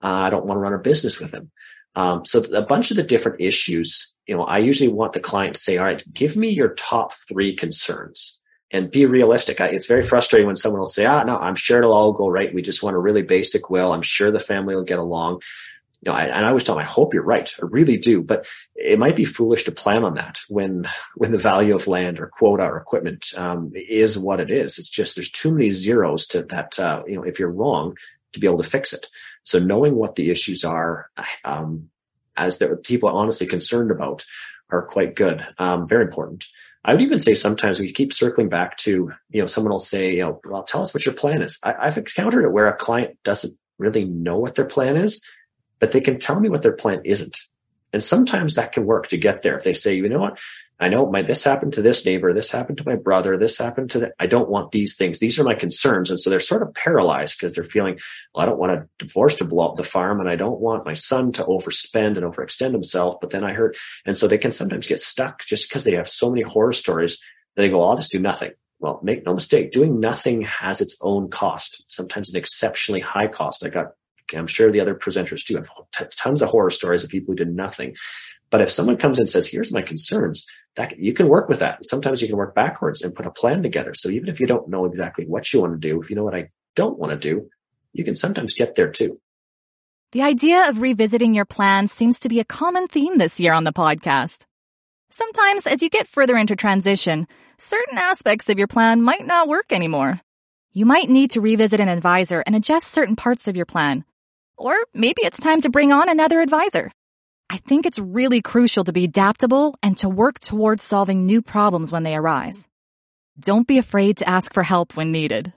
[0.03, 1.51] uh, I don't want to run a business with him.
[1.95, 5.55] Um, so a bunch of the different issues, you know, I usually want the client
[5.55, 8.39] to say, all right, give me your top three concerns
[8.71, 9.61] and be realistic.
[9.61, 12.29] I, it's very frustrating when someone will say, ah, no, I'm sure it'll all go
[12.29, 12.55] right.
[12.55, 13.93] We just want a really basic will.
[13.93, 15.41] I'm sure the family will get along.
[16.03, 17.53] You know, I, and I always tell them, I hope you're right.
[17.63, 21.39] I really do, but it might be foolish to plan on that when, when the
[21.39, 24.79] value of land or quota or equipment, um, is what it is.
[24.79, 27.97] It's just, there's too many zeros to that, uh, you know, if you're wrong
[28.33, 29.07] to be able to fix it.
[29.45, 31.09] So knowing what the issues are,
[31.45, 31.89] um,
[32.37, 34.25] as the people are honestly concerned about
[34.71, 35.47] are quite good.
[35.59, 36.47] Um, very important.
[36.85, 40.17] I would even say sometimes we keep circling back to, you know, someone will say,
[40.17, 41.59] you know, well, tell us what your plan is.
[41.63, 45.23] I, I've encountered it where a client doesn't really know what their plan is
[45.83, 47.37] but they can tell me what their plan isn't.
[47.93, 49.59] And sometimes that can work to get there.
[49.59, 50.39] If they say, you know what?
[50.79, 52.33] I know my, this happened to this neighbor.
[52.33, 53.37] This happened to my brother.
[53.37, 55.19] This happened to the, I don't want these things.
[55.19, 56.09] These are my concerns.
[56.09, 57.99] And so they're sort of paralyzed because they're feeling,
[58.33, 60.87] well, I don't want a divorce to blow up the farm and I don't want
[60.87, 63.17] my son to overspend and overextend himself.
[63.21, 66.09] But then I heard, and so they can sometimes get stuck just because they have
[66.09, 67.19] so many horror stories
[67.57, 68.53] that they go, I'll just do nothing.
[68.79, 73.65] Well, make no mistake, doing nothing has its own cost, sometimes an exceptionally high cost.
[73.65, 73.95] I got
[74.35, 77.37] I'm sure the other presenters too have t- tons of horror stories of people who
[77.37, 77.95] did nothing.
[78.51, 81.87] But if someone comes and says, here's my concerns, that you can work with that.
[81.87, 83.95] Sometimes you can work backwards and put a plan together.
[83.95, 86.25] So even if you don't know exactly what you want to do, if you know
[86.25, 87.49] what I don't want to do,
[87.93, 89.21] you can sometimes get there too.
[90.13, 93.65] The idea of revisiting your plan seems to be a common theme this year on
[93.65, 94.45] the podcast.
[95.09, 99.73] Sometimes as you get further into transition, certain aspects of your plan might not work
[99.73, 100.21] anymore.
[100.75, 104.05] You might need to revisit an advisor and adjust certain parts of your plan.
[104.63, 106.93] Or maybe it's time to bring on another advisor.
[107.51, 111.91] I think it's really crucial to be adaptable and to work towards solving new problems
[111.91, 112.69] when they arise.
[113.41, 115.53] Don't be afraid to ask for help when needed.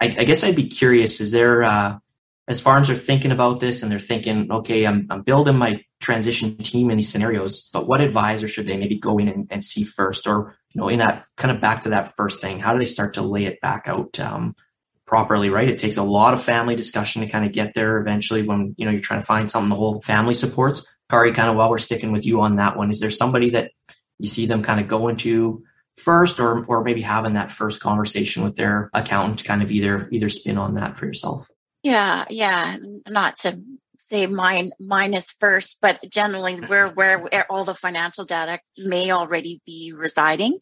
[0.00, 1.98] I, I guess I'd be curious, is there, uh,
[2.46, 6.58] as farms are thinking about this and they're thinking, okay, I'm, I'm building my transition
[6.58, 9.84] team in these scenarios, but what advisor should they maybe go in and, and see
[9.84, 10.26] first?
[10.26, 12.84] Or, you know, in that kind of back to that first thing, how do they
[12.84, 14.20] start to lay it back out?
[14.20, 14.54] Um,
[15.10, 15.68] properly, right?
[15.68, 18.86] It takes a lot of family discussion to kind of get there eventually when, you
[18.86, 20.86] know, you're trying to find something the whole family supports.
[21.10, 23.72] Kari, kind of while we're sticking with you on that one, is there somebody that
[24.20, 25.64] you see them kind of going to
[25.96, 30.08] first or, or maybe having that first conversation with their accountant to kind of either,
[30.12, 31.50] either spin on that for yourself?
[31.82, 32.26] Yeah.
[32.30, 32.76] Yeah.
[33.08, 33.60] Not to
[33.96, 39.60] say mine, mine is first, but generally where, where all the financial data may already
[39.66, 40.60] be residing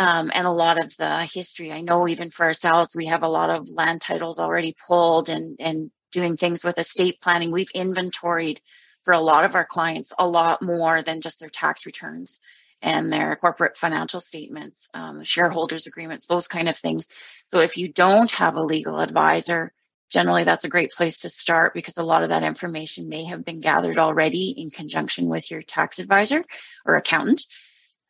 [0.00, 1.70] um, and a lot of the history.
[1.70, 5.58] I know even for ourselves, we have a lot of land titles already pulled and,
[5.60, 7.52] and doing things with estate planning.
[7.52, 8.62] We've inventoried
[9.04, 12.40] for a lot of our clients a lot more than just their tax returns
[12.80, 17.08] and their corporate financial statements, um, shareholders agreements, those kind of things.
[17.48, 19.70] So if you don't have a legal advisor,
[20.08, 23.44] generally that's a great place to start because a lot of that information may have
[23.44, 26.42] been gathered already in conjunction with your tax advisor
[26.86, 27.44] or accountant.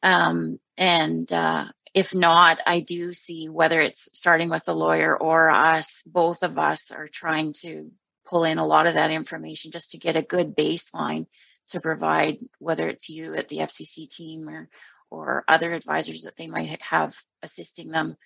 [0.04, 5.50] Um, and uh, if not, I do see whether it's starting with a lawyer or
[5.50, 7.90] us, both of us are trying to
[8.26, 11.26] pull in a lot of that information just to get a good baseline
[11.68, 14.68] to provide, whether it's you at the FCC team or,
[15.10, 18.16] or other advisors that they might have assisting them.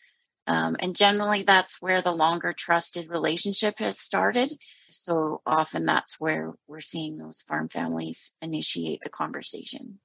[0.47, 4.53] Um, and generally that's where the longer trusted relationship has started.
[4.91, 9.99] So often that's where we're seeing those farm families initiate the conversations.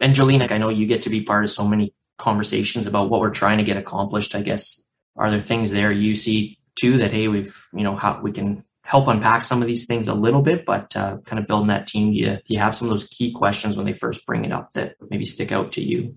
[0.00, 3.20] And Jolene, I know you get to be part of so many conversations about what
[3.20, 4.84] we're trying to get accomplished, I guess,
[5.16, 8.64] are there things there you see too that, hey, we've, you know, how we can
[8.82, 11.86] help unpack some of these things a little bit, but uh, kind of building that
[11.86, 14.44] team, do you, do you have some of those key questions when they first bring
[14.44, 16.14] it up that maybe stick out to you?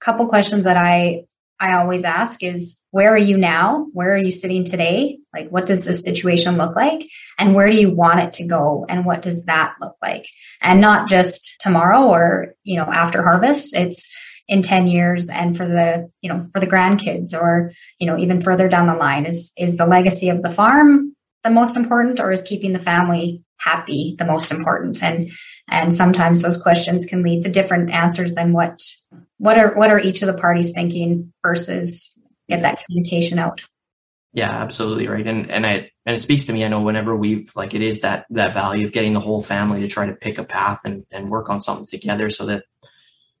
[0.00, 1.24] A couple questions that I
[1.60, 3.86] I always ask is where are you now?
[3.92, 5.18] Where are you sitting today?
[5.34, 7.06] Like what does this situation look like?
[7.38, 8.86] And where do you want it to go?
[8.88, 10.26] And what does that look like?
[10.62, 13.76] And not just tomorrow or, you know, after harvest.
[13.76, 14.10] It's
[14.50, 18.40] in 10 years and for the, you know, for the grandkids or, you know, even
[18.40, 22.32] further down the line is, is the legacy of the farm the most important or
[22.32, 25.00] is keeping the family happy the most important?
[25.04, 25.30] And,
[25.70, 28.82] and sometimes those questions can lead to different answers than what,
[29.38, 32.12] what are, what are each of the parties thinking versus
[32.48, 33.62] get that communication out.
[34.32, 35.26] Yeah, absolutely right.
[35.26, 36.64] And and I and it speaks to me.
[36.64, 39.80] I know whenever we've like it is that that value of getting the whole family
[39.80, 42.62] to try to pick a path and and work on something together so that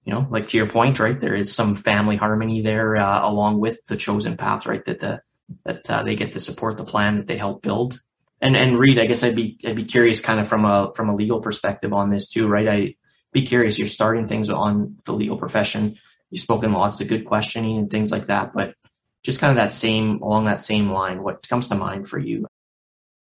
[0.04, 1.20] you know, like to your point, right?
[1.20, 4.84] There is some family harmony there uh, along with the chosen path, right?
[4.84, 5.22] That the
[5.64, 8.00] that uh, they get to support the plan that they help build.
[8.40, 11.10] And and Reed, I guess I'd be I'd be curious, kind of from a from
[11.10, 12.68] a legal perspective on this too, right?
[12.68, 12.94] I
[13.32, 13.78] be curious.
[13.78, 15.98] You're starting things on the legal profession.
[16.30, 18.74] You've spoken lots of good questioning and things like that, but
[19.22, 21.22] just kind of that same along that same line.
[21.22, 22.46] What comes to mind for you?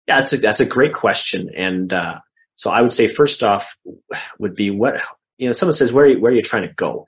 [0.07, 2.19] Yeah, that's a that's a great question, and uh,
[2.55, 3.73] so I would say first off
[4.39, 5.01] would be what
[5.37, 7.07] you know, someone says, where are you, where are you trying to go?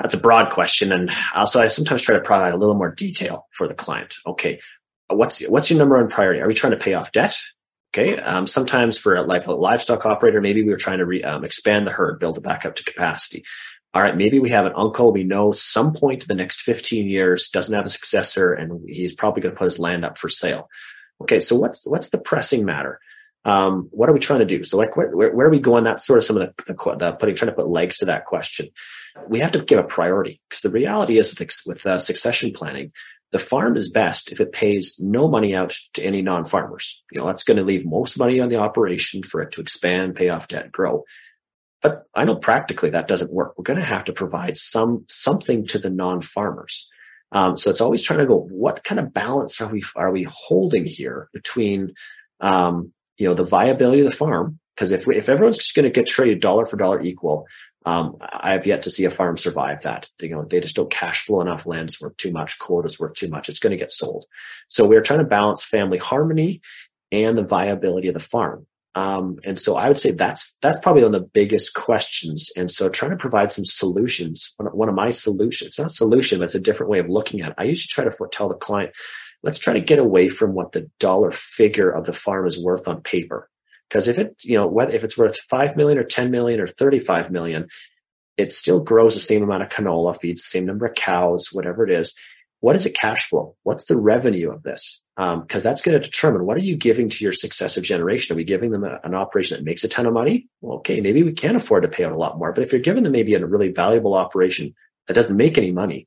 [0.00, 0.92] That's a broad question.
[0.92, 4.14] And also I sometimes try to provide a little more detail for the client.
[4.26, 4.60] Okay.
[5.08, 6.40] What's, what's your number one priority?
[6.40, 7.36] Are we trying to pay off debt?
[7.92, 8.18] Okay.
[8.18, 11.86] Um, sometimes for a, a livestock operator, maybe we were trying to re, um, expand
[11.86, 13.44] the herd, build it back up to capacity.
[13.92, 14.16] All right.
[14.16, 17.74] Maybe we have an uncle we know some point in the next 15 years doesn't
[17.74, 20.68] have a successor and he's probably going to put his land up for sale.
[21.20, 21.40] Okay.
[21.40, 23.00] So what's, what's the pressing matter?
[23.44, 24.64] Um, what are we trying to do?
[24.64, 25.84] So like, where, where, are we going?
[25.84, 28.26] That's sort of some of the, the, the, putting, trying to put legs to that
[28.26, 28.68] question.
[29.28, 32.92] We have to give a priority because the reality is with, with uh, succession planning,
[33.32, 37.02] the farm is best if it pays no money out to any non-farmers.
[37.12, 40.16] You know, that's going to leave most money on the operation for it to expand,
[40.16, 41.04] pay off debt, grow.
[41.82, 43.54] But I know practically that doesn't work.
[43.56, 46.88] We're going to have to provide some, something to the non-farmers.
[47.32, 50.26] Um, so it's always trying to go, what kind of balance are we, are we
[50.28, 51.94] holding here between,
[52.40, 54.58] um, you know, the viability of the farm?
[54.74, 57.46] Because if if everyone's just going to get traded dollar for dollar equal,
[57.84, 60.08] um, I have yet to see a farm survive that.
[60.20, 61.66] You know, they just don't cash flow enough.
[61.66, 62.58] Land is worth too much.
[62.58, 63.48] Quotas worth too much.
[63.48, 64.24] It's going to get sold.
[64.68, 66.62] So we're trying to balance family harmony
[67.12, 68.66] and the viability of the farm.
[68.94, 72.50] Um, and so I would say that's, that's probably one of the biggest questions.
[72.56, 75.90] And so trying to provide some solutions, one, one of my solutions, it's not a
[75.90, 77.54] solution, but it's a different way of looking at it.
[77.56, 78.92] I usually try to foretell the client,
[79.42, 82.88] let's try to get away from what the dollar figure of the farm is worth
[82.88, 83.48] on paper.
[83.88, 86.66] Because if it, you know, whether if it's worth 5 million or 10 million or
[86.66, 87.68] 35 million,
[88.36, 91.84] it still grows the same amount of canola, feeds the same number of cows, whatever
[91.84, 92.14] it is.
[92.60, 93.56] What is it cash flow?
[93.62, 95.02] What's the revenue of this?
[95.16, 98.34] Because um, that's going to determine what are you giving to your successive generation?
[98.34, 100.46] Are we giving them a, an operation that makes a ton of money?
[100.60, 102.52] Well, okay, maybe we can afford to pay out a lot more.
[102.52, 104.74] But if you're giving them maybe a really valuable operation
[105.08, 106.06] that doesn't make any money,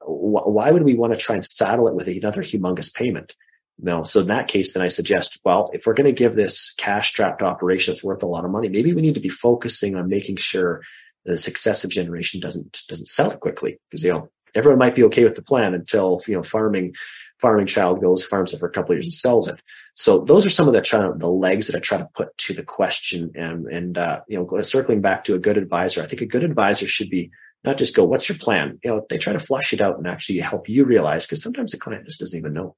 [0.00, 3.34] why would we want to try and saddle it with another humongous payment?
[3.80, 4.02] No.
[4.02, 7.10] So in that case, then I suggest, well, if we're going to give this cash
[7.10, 10.08] strapped operation that's worth a lot of money, maybe we need to be focusing on
[10.08, 10.82] making sure
[11.24, 13.78] the successive generation doesn't, doesn't sell it quickly.
[13.88, 16.94] Because, you know, everyone might be okay with the plan until, you know, farming,
[17.40, 19.60] farming child goes, farms it for a couple years and sells it.
[19.94, 22.54] So those are some of the try, the legs that I try to put to
[22.54, 23.32] the question.
[23.36, 26.44] And, and, uh, you know, circling back to a good advisor, I think a good
[26.44, 27.30] advisor should be
[27.64, 28.78] not just go, what's your plan?
[28.82, 31.72] You know, they try to flush it out and actually help you realize because sometimes
[31.72, 32.76] the client just doesn't even know.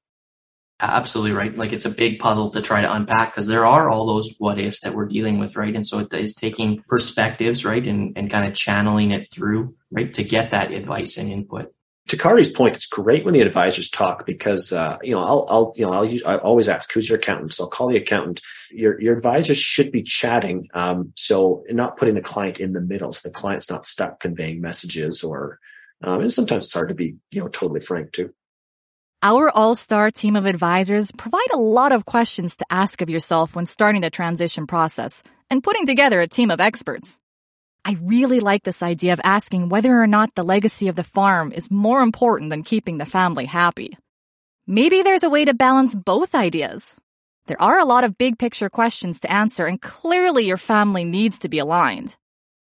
[0.79, 1.55] Absolutely right.
[1.55, 4.59] Like it's a big puzzle to try to unpack because there are all those what
[4.59, 5.75] ifs that we're dealing with, right?
[5.75, 7.85] And so it is taking perspectives, right?
[7.85, 10.11] And, and kind of channeling it through, right?
[10.13, 11.71] To get that advice and input.
[12.11, 15.73] To Kari's point, it's great when the advisors talk because, uh, you know, I'll, I'll,
[15.77, 17.53] you know, I'll use, I always ask, who's your accountant?
[17.53, 18.41] So I'll call the accountant.
[18.69, 20.67] Your, your advisors should be chatting.
[20.73, 23.13] Um, so not putting the client in the middle.
[23.13, 25.59] So the client's not stuck conveying messages or,
[26.03, 28.33] um, and sometimes it's hard to be, you know, totally frank too.
[29.23, 33.55] Our all star team of advisors provide a lot of questions to ask of yourself
[33.55, 37.20] when starting the transition process and putting together a team of experts.
[37.83, 41.51] I really like this idea of asking whether or not the legacy of the farm
[41.51, 43.97] is more important than keeping the family happy.
[44.67, 46.97] Maybe there's a way to balance both ideas.
[47.47, 51.39] There are a lot of big picture questions to answer, and clearly your family needs
[51.39, 52.15] to be aligned.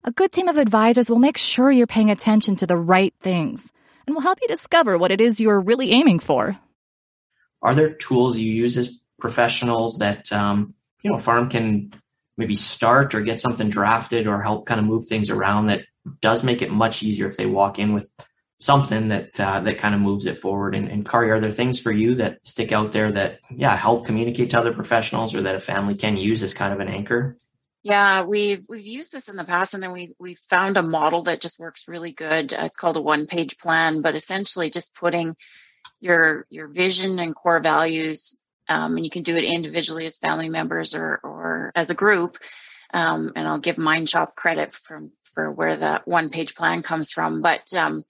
[0.04, 3.72] A good team of advisors will make sure you're paying attention to the right things
[4.06, 6.58] and will help you discover what it is you're really aiming for.
[7.62, 11.94] Are there tools you use as professionals that um, you know a farm can
[12.38, 15.82] maybe start or get something drafted or help kind of move things around that
[16.22, 18.12] does make it much easier if they walk in with
[18.60, 20.76] something that uh, that kind of moves it forward.
[20.76, 24.06] And, and Kari, are there things for you that stick out there that yeah help
[24.06, 27.38] communicate to other professionals or that a family can use as kind of an anchor?
[27.84, 31.24] Yeah, we've we've used this in the past, and then we we found a model
[31.24, 32.54] that just works really good.
[32.54, 35.36] It's called a one page plan, but essentially just putting
[36.00, 38.38] your your vision and core values,
[38.70, 42.38] um, and you can do it individually as family members or or as a group.
[42.94, 47.42] Um, and I'll give Mindshop credit from for where that one page plan comes from,
[47.42, 48.04] but um,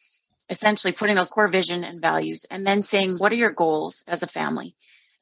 [0.50, 4.24] essentially putting those core vision and values, and then saying what are your goals as
[4.24, 4.76] a family.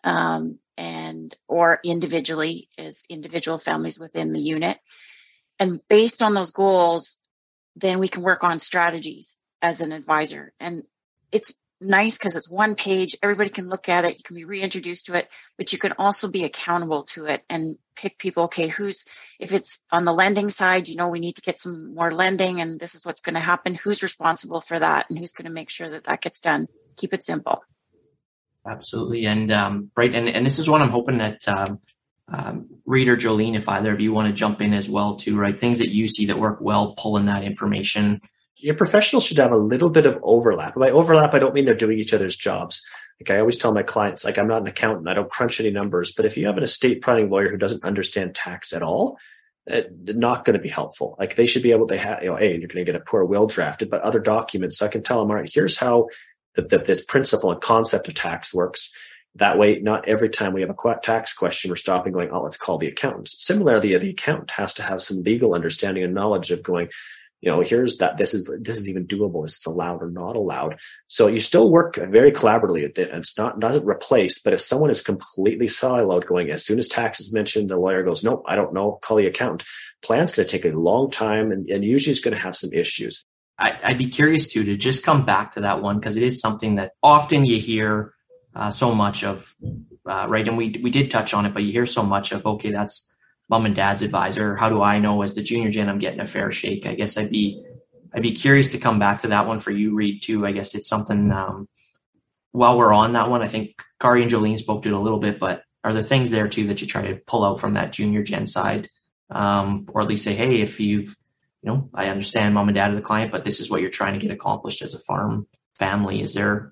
[0.03, 4.77] Um, and or individually as individual families within the unit.
[5.59, 7.17] And based on those goals,
[7.75, 10.53] then we can work on strategies as an advisor.
[10.59, 10.83] And
[11.31, 11.53] it's
[11.85, 13.17] nice because it's one page.
[13.21, 14.17] Everybody can look at it.
[14.17, 17.77] You can be reintroduced to it, but you can also be accountable to it and
[17.95, 18.43] pick people.
[18.45, 18.67] Okay.
[18.67, 19.05] Who's,
[19.39, 22.61] if it's on the lending side, you know, we need to get some more lending
[22.61, 23.75] and this is what's going to happen.
[23.75, 26.67] Who's responsible for that and who's going to make sure that that gets done?
[26.97, 27.63] Keep it simple.
[28.67, 29.25] Absolutely.
[29.25, 30.13] And, um, right.
[30.13, 31.79] And, and this is what I'm hoping that, um,
[32.27, 35.37] um, Reed or Jolene, if either of you want to jump in as well too,
[35.37, 35.59] right?
[35.59, 38.21] Things that you see that work well, pulling that information.
[38.57, 40.75] Your professionals should have a little bit of overlap.
[40.75, 42.81] By overlap, I don't mean they're doing each other's jobs.
[43.19, 45.71] Like I always tell my clients, like I'm not an accountant, I don't crunch any
[45.71, 49.17] numbers, but if you have an estate planning lawyer who doesn't understand tax at all,
[49.67, 51.15] it's eh, not going to be helpful.
[51.17, 53.03] Like they should be able to have, you know, hey, you're going to get a
[53.03, 54.77] poor will drafted, but other documents.
[54.77, 56.07] So I can tell them, all right, here's how
[56.55, 58.91] that, that this principle and concept of tax works.
[59.35, 62.57] That way, not every time we have a tax question, we're stopping going, oh, let's
[62.57, 63.27] call the accountant.
[63.27, 66.87] Similarly, the accountant has to have some legal understanding and knowledge of going,
[67.45, 69.45] you know, here's that this is this is even doable.
[69.45, 70.77] This is allowed or not allowed.
[71.07, 72.85] So you still work very collaboratively.
[72.85, 76.87] It it's not doesn't replace, but if someone is completely siloed, going as soon as
[76.87, 79.63] tax is mentioned, the lawyer goes, nope, I don't know, call the accountant.
[80.01, 82.73] Plan's going to take a long time, and, and usually it's going to have some
[82.73, 83.23] issues.
[83.59, 86.41] I, would be curious too to just come back to that one because it is
[86.41, 88.13] something that often you hear
[88.55, 89.53] uh, so much of,
[90.09, 90.47] uh, right?
[90.47, 93.13] And we we did touch on it, but you hear so much of okay, that's
[93.49, 94.55] mom and dad's advisor.
[94.55, 96.85] How do I know as the junior gen I'm getting a fair shake?
[96.85, 97.63] I guess I'd be
[98.13, 100.45] I'd be curious to come back to that one for you, Reed, too.
[100.45, 101.31] I guess it's something.
[101.31, 101.67] Um,
[102.51, 105.19] while we're on that one, I think Kari and Jolene spoke to it a little
[105.19, 107.91] bit, but are there things there too that you try to pull out from that
[107.91, 108.89] junior gen side,
[109.29, 111.15] um, or at least say, hey, if you've
[111.65, 113.89] you know, I understand mom and dad are the client, but this is what you're
[113.89, 116.21] trying to get accomplished as a farm family.
[116.21, 116.71] Is there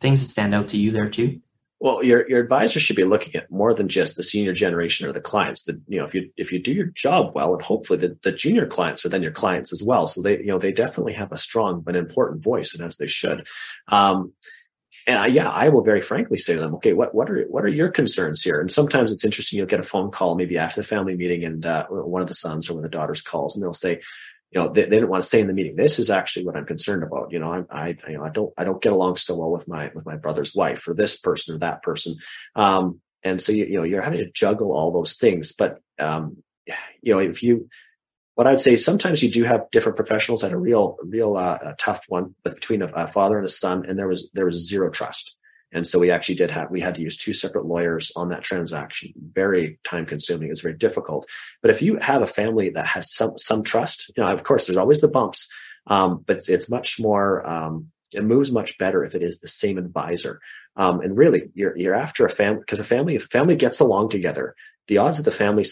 [0.00, 1.40] things that stand out to you there too?
[1.84, 5.12] Well, your your advisor should be looking at more than just the senior generation or
[5.12, 5.64] the clients.
[5.64, 8.32] That you know, if you if you do your job well, and hopefully the, the
[8.32, 10.06] junior clients are then your clients as well.
[10.06, 13.06] So they you know they definitely have a strong but important voice, and as they
[13.06, 13.46] should.
[13.88, 14.32] Um,
[15.06, 17.62] and I, yeah, I will very frankly say to them, okay, what, what are, what
[17.62, 18.58] are your concerns here?
[18.58, 19.58] And sometimes it's interesting.
[19.58, 22.32] You'll get a phone call maybe after the family meeting and, uh, one of the
[22.32, 24.00] sons or one of the daughters calls and they'll say,
[24.54, 26.56] you know, they, they didn't want to say in the meeting, this is actually what
[26.56, 27.32] I'm concerned about.
[27.32, 29.66] You know, I, I, you know, I don't, I don't get along so well with
[29.66, 32.16] my, with my brother's wife or this person or that person.
[32.54, 35.52] Um, and so, you, you know, you're having to juggle all those things.
[35.58, 36.36] But, um,
[37.02, 37.68] you know, if you,
[38.36, 41.74] what I'd say, sometimes you do have different professionals at a real, real, uh, a
[41.76, 44.68] tough one but between a, a father and a son, and there was, there was
[44.68, 45.36] zero trust.
[45.74, 48.42] And so we actually did have, we had to use two separate lawyers on that
[48.42, 49.12] transaction.
[49.16, 50.48] Very time consuming.
[50.48, 51.26] It was very difficult.
[51.60, 54.66] But if you have a family that has some, some trust, you know, of course,
[54.66, 55.48] there's always the bumps.
[55.86, 59.48] Um, but it's, it's much more, um, it moves much better if it is the
[59.48, 60.40] same advisor.
[60.76, 63.80] Um, and really you're, you're after a family because a family, if a family gets
[63.80, 64.54] along together,
[64.86, 65.64] the odds of the family,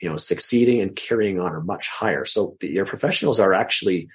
[0.00, 2.24] you know, succeeding and carrying on are much higher.
[2.24, 4.08] So the, your professionals are actually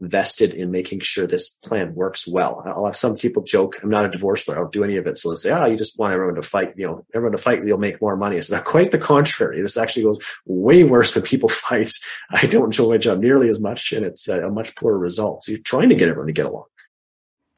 [0.00, 2.62] vested in making sure this plan works well.
[2.66, 4.58] I'll have some people joke, I'm not a divorce lawyer.
[4.58, 5.18] I'll do any of it.
[5.18, 7.64] So they'll say, oh, you just want everyone to fight, you know, everyone to fight,
[7.64, 8.36] you'll make more money.
[8.36, 9.60] It's not quite the contrary.
[9.60, 11.92] This actually goes way worse when people fight.
[12.30, 15.44] I don't enjoy my job nearly as much and it's a much poorer result.
[15.44, 16.64] So you're trying to get everyone to get along.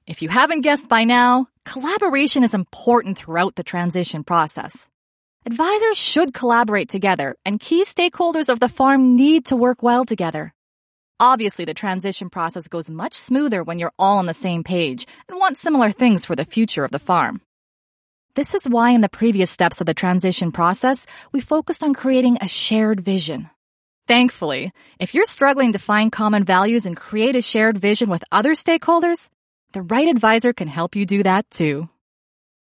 [0.07, 4.89] If you haven't guessed by now, collaboration is important throughout the transition process.
[5.47, 10.53] Advisors should collaborate together and key stakeholders of the farm need to work well together.
[11.23, 15.39] Obviously, the transition process goes much smoother when you're all on the same page and
[15.39, 17.43] want similar things for the future of the farm.
[18.35, 22.39] This is why in the previous steps of the transition process, we focused on creating
[22.41, 23.51] a shared vision.
[24.09, 28.53] Thankfully, if you're struggling to find common values and create a shared vision with other
[28.55, 29.29] stakeholders,
[29.73, 31.87] the right advisor can help you do that too.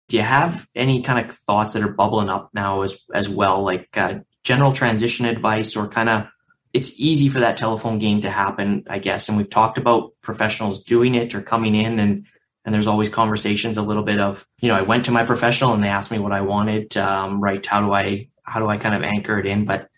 [0.09, 3.63] Do you have any kind of thoughts that are bubbling up now as, as well,
[3.63, 6.27] like uh, general transition advice or kind of
[6.73, 9.29] it's easy for that telephone game to happen, I guess.
[9.29, 12.27] And we've talked about professionals doing it or coming in and,
[12.65, 15.75] and there's always conversations a little bit of, you know, I went to my professional
[15.75, 16.97] and they asked me what I wanted.
[16.97, 17.65] Um, right.
[17.65, 19.67] How do I, how do I kind of anchor it in?
[19.67, 19.89] But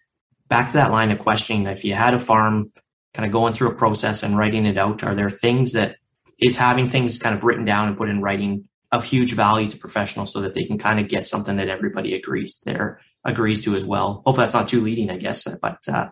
[0.49, 2.73] back to that line of questioning, if you had a farm
[3.13, 5.97] kind of going through a process and writing it out, are there things that
[6.41, 9.77] is having things kind of written down and put in writing of huge value to
[9.77, 13.75] professionals so that they can kind of get something that everybody agrees there agrees to
[13.75, 14.23] as well.
[14.27, 16.09] Hopefully that's not too leading, I guess, but, uh,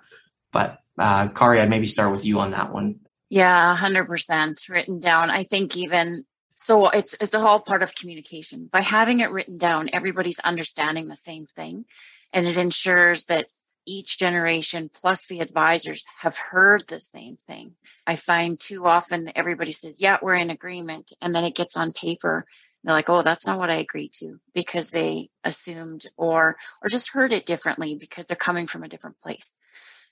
[0.52, 3.00] but uh, Kari, I'd maybe start with you on that one.
[3.28, 5.30] Yeah, hundred percent written down.
[5.30, 6.24] I think even
[6.54, 8.68] so, it's it's all part of communication.
[8.70, 11.86] By having it written down, everybody's understanding the same thing,
[12.32, 13.46] and it ensures that
[13.86, 17.74] each generation plus the advisors have heard the same thing.
[18.06, 21.92] I find too often everybody says, "Yeah, we're in agreement," and then it gets on
[21.92, 22.44] paper.
[22.84, 27.12] They're like, "Oh, that's not what I agreed to," because they assumed or or just
[27.12, 29.54] heard it differently because they're coming from a different place.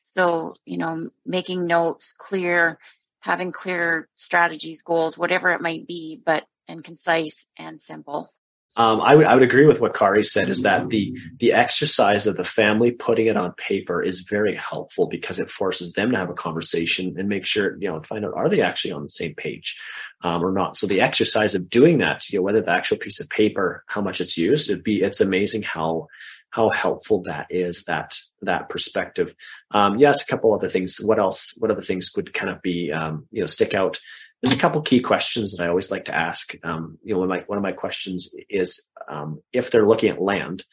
[0.03, 2.79] So, you know, making notes clear,
[3.21, 8.33] having clear strategies, goals, whatever it might be, but and concise and simple.
[8.77, 10.49] Um, I would I would agree with what Kari said.
[10.49, 15.09] Is that the the exercise of the family putting it on paper is very helpful
[15.09, 18.25] because it forces them to have a conversation and make sure you know and find
[18.25, 19.77] out are they actually on the same page
[20.23, 20.77] um, or not.
[20.77, 24.03] So the exercise of doing that, you know, whether the actual piece of paper, how
[24.03, 26.07] much it's used, it'd be it's amazing how
[26.51, 29.35] how helpful that is that that perspective.
[29.71, 30.99] Um, yes, a couple other things.
[31.01, 31.55] What else?
[31.59, 33.99] What other things would kind of be um, you know stick out?
[34.43, 36.55] There's a couple key questions that I always like to ask.
[36.65, 40.11] Um, you know, one of my one of my questions is um, if they're looking
[40.11, 40.65] at land,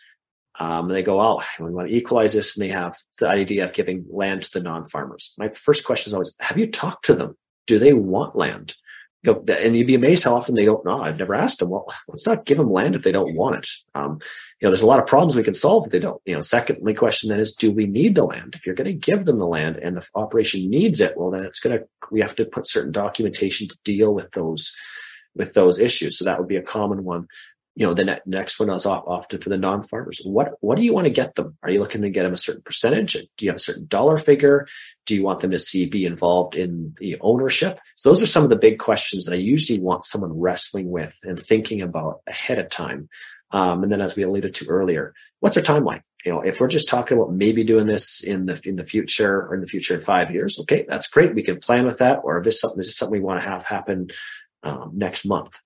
[0.60, 3.74] um, they go, "Oh, we want to equalize this," and they have the idea of
[3.74, 5.34] giving land to the non-farmers.
[5.38, 7.38] My first question is always, "Have you talked to them?
[7.68, 8.76] Do they want land?"
[9.26, 11.02] And you'd be amazed how often they don't know.
[11.02, 13.70] I've never asked them, well, let's not give them land if they don't want it.
[13.96, 14.20] Um,
[14.60, 16.22] you know, there's a lot of problems we can solve if they don't.
[16.26, 18.56] You know, secondly, question then is, do we need the land?
[18.56, 21.44] If you're going to give them the land and the operation needs it, well, then
[21.44, 24.74] it's going to, we have to put certain documentation to deal with those,
[25.36, 26.18] with those issues.
[26.18, 27.28] So that would be a common one.
[27.78, 30.22] You know, the ne- next one is often for the non-farmers.
[30.24, 31.58] What, what do you want to get them?
[31.64, 33.14] Are you looking to get them a certain percentage?
[33.14, 34.68] Do you have a certain dollar figure?
[35.06, 37.80] Do you want them to see, be involved in the ownership?
[37.96, 41.14] So those are some of the big questions that I usually want someone wrestling with
[41.24, 43.10] and thinking about ahead of time
[43.52, 46.02] um, and then as we alluded to earlier, what's our timeline?
[46.26, 49.44] You know, if we're just talking about maybe doing this in the, in the future
[49.44, 51.34] or in the future in five years, okay, that's great.
[51.34, 52.20] We can plan with that.
[52.24, 54.08] Or if this something, this is something we want to have happen,
[54.64, 55.58] um, next month.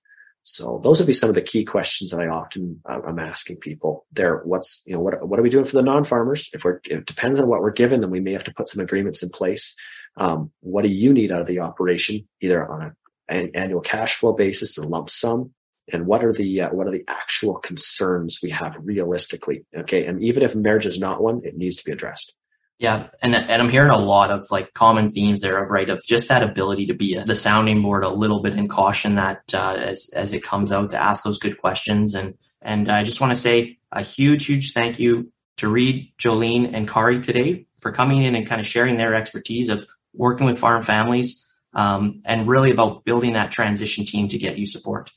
[0.44, 3.58] So those would be some of the key questions that I often uh, I'm asking
[3.58, 4.38] people there.
[4.44, 6.50] What's, you know, what, what are we doing for the non-farmers?
[6.52, 8.82] If we're, it depends on what we're given, then we may have to put some
[8.82, 9.76] agreements in place.
[10.16, 12.92] Um, what do you need out of the operation, either on a,
[13.34, 15.52] an annual cash flow basis or lump sum?
[15.92, 20.22] and what are the uh, what are the actual concerns we have realistically okay and
[20.22, 22.34] even if marriage is not one it needs to be addressed
[22.82, 26.02] yeah and and i'm hearing a lot of like common themes there of right of
[26.04, 29.42] just that ability to be a, the sounding board a little bit and caution that
[29.54, 33.20] uh, as as it comes out to ask those good questions and and i just
[33.20, 37.92] want to say a huge huge thank you to reed jolene and kari today for
[37.92, 42.46] coming in and kind of sharing their expertise of working with farm families um, and
[42.46, 45.10] really about building that transition team to get you support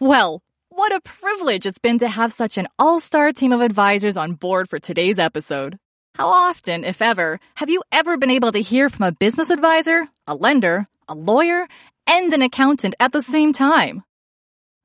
[0.00, 4.34] well, what a privilege it's been to have such an all-star team of advisors on
[4.34, 5.76] board for today's episode.
[6.18, 10.08] How often, if ever, have you ever been able to hear from a business advisor,
[10.26, 11.68] a lender, a lawyer,
[12.08, 14.02] and an accountant at the same time?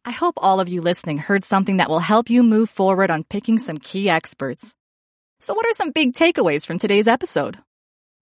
[0.06, 3.24] I hope all of you listening heard something that will help you move forward on
[3.24, 4.76] picking some key experts.
[5.40, 7.58] So what are some big takeaways from today's episode?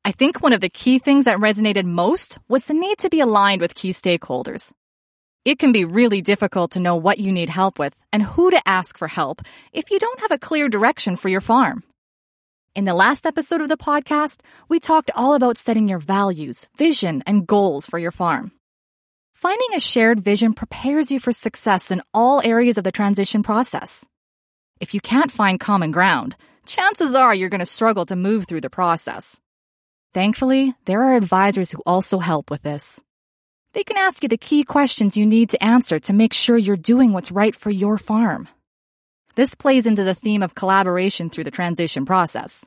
[0.05, 3.20] I think one of the key things that resonated most was the need to be
[3.20, 4.72] aligned with key stakeholders.
[5.43, 8.62] It can be really difficult to know what you need help with and who to
[8.66, 9.41] ask for help
[9.74, 11.84] if you don't have a clear direction for your farm.
[12.74, 17.22] In the last episode of the podcast, we talked all about setting your values, vision,
[17.28, 18.53] and goals for your farm.
[19.34, 24.05] Finding a shared vision prepares you for success in all areas of the transition process.
[24.80, 28.61] If you can't find common ground, chances are you're going to struggle to move through
[28.61, 29.41] the process.
[30.13, 33.01] Thankfully, there are advisors who also help with this.
[33.74, 36.78] They can ask you the key questions you need to answer to make sure you're
[36.78, 38.47] doing what's right for your farm.
[39.36, 42.66] This plays into the theme of collaboration through the transition process.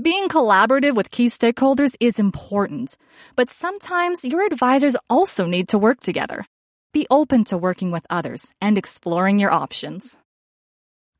[0.00, 2.96] Being collaborative with key stakeholders is important,
[3.36, 6.44] but sometimes your advisors also need to work together.
[6.92, 10.18] Be open to working with others and exploring your options.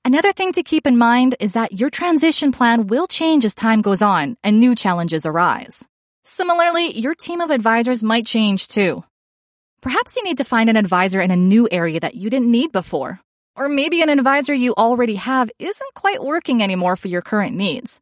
[0.04, 3.82] Another thing to keep in mind is that your transition plan will change as time
[3.82, 5.84] goes on and new challenges arise.
[6.24, 9.04] Similarly, your team of advisors might change too.
[9.82, 12.72] Perhaps you need to find an advisor in a new area that you didn't need
[12.72, 13.20] before.
[13.60, 18.00] Or maybe an advisor you already have isn't quite working anymore for your current needs.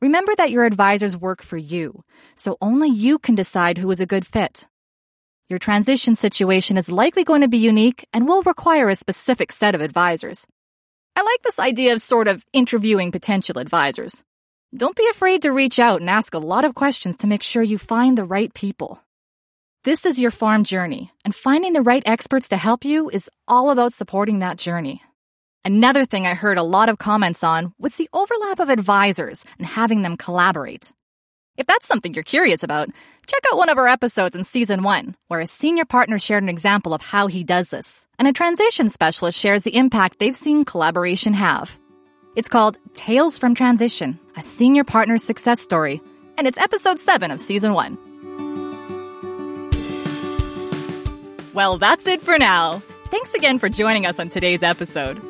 [0.00, 2.02] Remember that your advisors work for you,
[2.34, 4.66] so only you can decide who is a good fit.
[5.50, 9.74] Your transition situation is likely going to be unique and will require a specific set
[9.74, 10.46] of advisors.
[11.14, 14.24] I like this idea of sort of interviewing potential advisors.
[14.74, 17.62] Don't be afraid to reach out and ask a lot of questions to make sure
[17.62, 18.98] you find the right people.
[19.82, 23.70] This is your farm journey, and finding the right experts to help you is all
[23.70, 25.02] about supporting that journey.
[25.64, 29.66] Another thing I heard a lot of comments on was the overlap of advisors and
[29.66, 30.92] having them collaborate.
[31.56, 32.90] If that's something you're curious about,
[33.26, 36.50] check out one of our episodes in season one, where a senior partner shared an
[36.50, 40.66] example of how he does this, and a transition specialist shares the impact they've seen
[40.66, 41.78] collaboration have.
[42.36, 46.02] It's called Tales from Transition, a senior partner success story,
[46.36, 48.09] and it's episode seven of season one.
[51.52, 52.80] Well, that's it for now.
[53.04, 55.20] Thanks again for joining us on today's episode.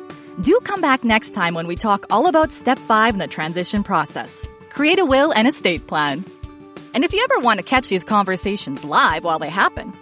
[0.41, 3.83] Do come back next time when we talk all about step five in the transition
[3.83, 6.23] process create a will and estate plan.
[6.93, 9.93] And if you ever want to catch these conversations live while they happen,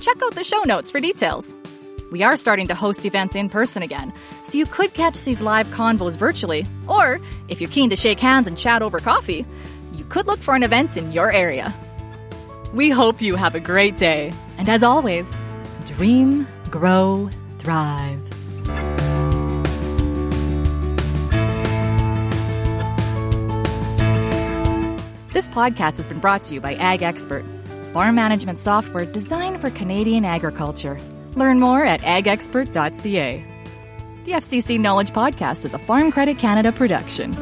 [0.00, 1.54] check out the show notes for details.
[2.10, 4.12] We are starting to host events in person again,
[4.42, 8.46] so you could catch these live convos virtually, or if you're keen to shake hands
[8.46, 9.44] and chat over coffee,
[9.94, 11.74] you could look for an event in your area.
[12.74, 15.26] We hope you have a great day, and as always,
[15.86, 18.20] Dream, grow, thrive.
[25.32, 27.44] This podcast has been brought to you by Ag Expert,
[27.92, 30.98] farm management software designed for Canadian agriculture.
[31.34, 33.44] Learn more at agexpert.ca.
[34.24, 37.32] The FCC Knowledge Podcast is a Farm Credit Canada production.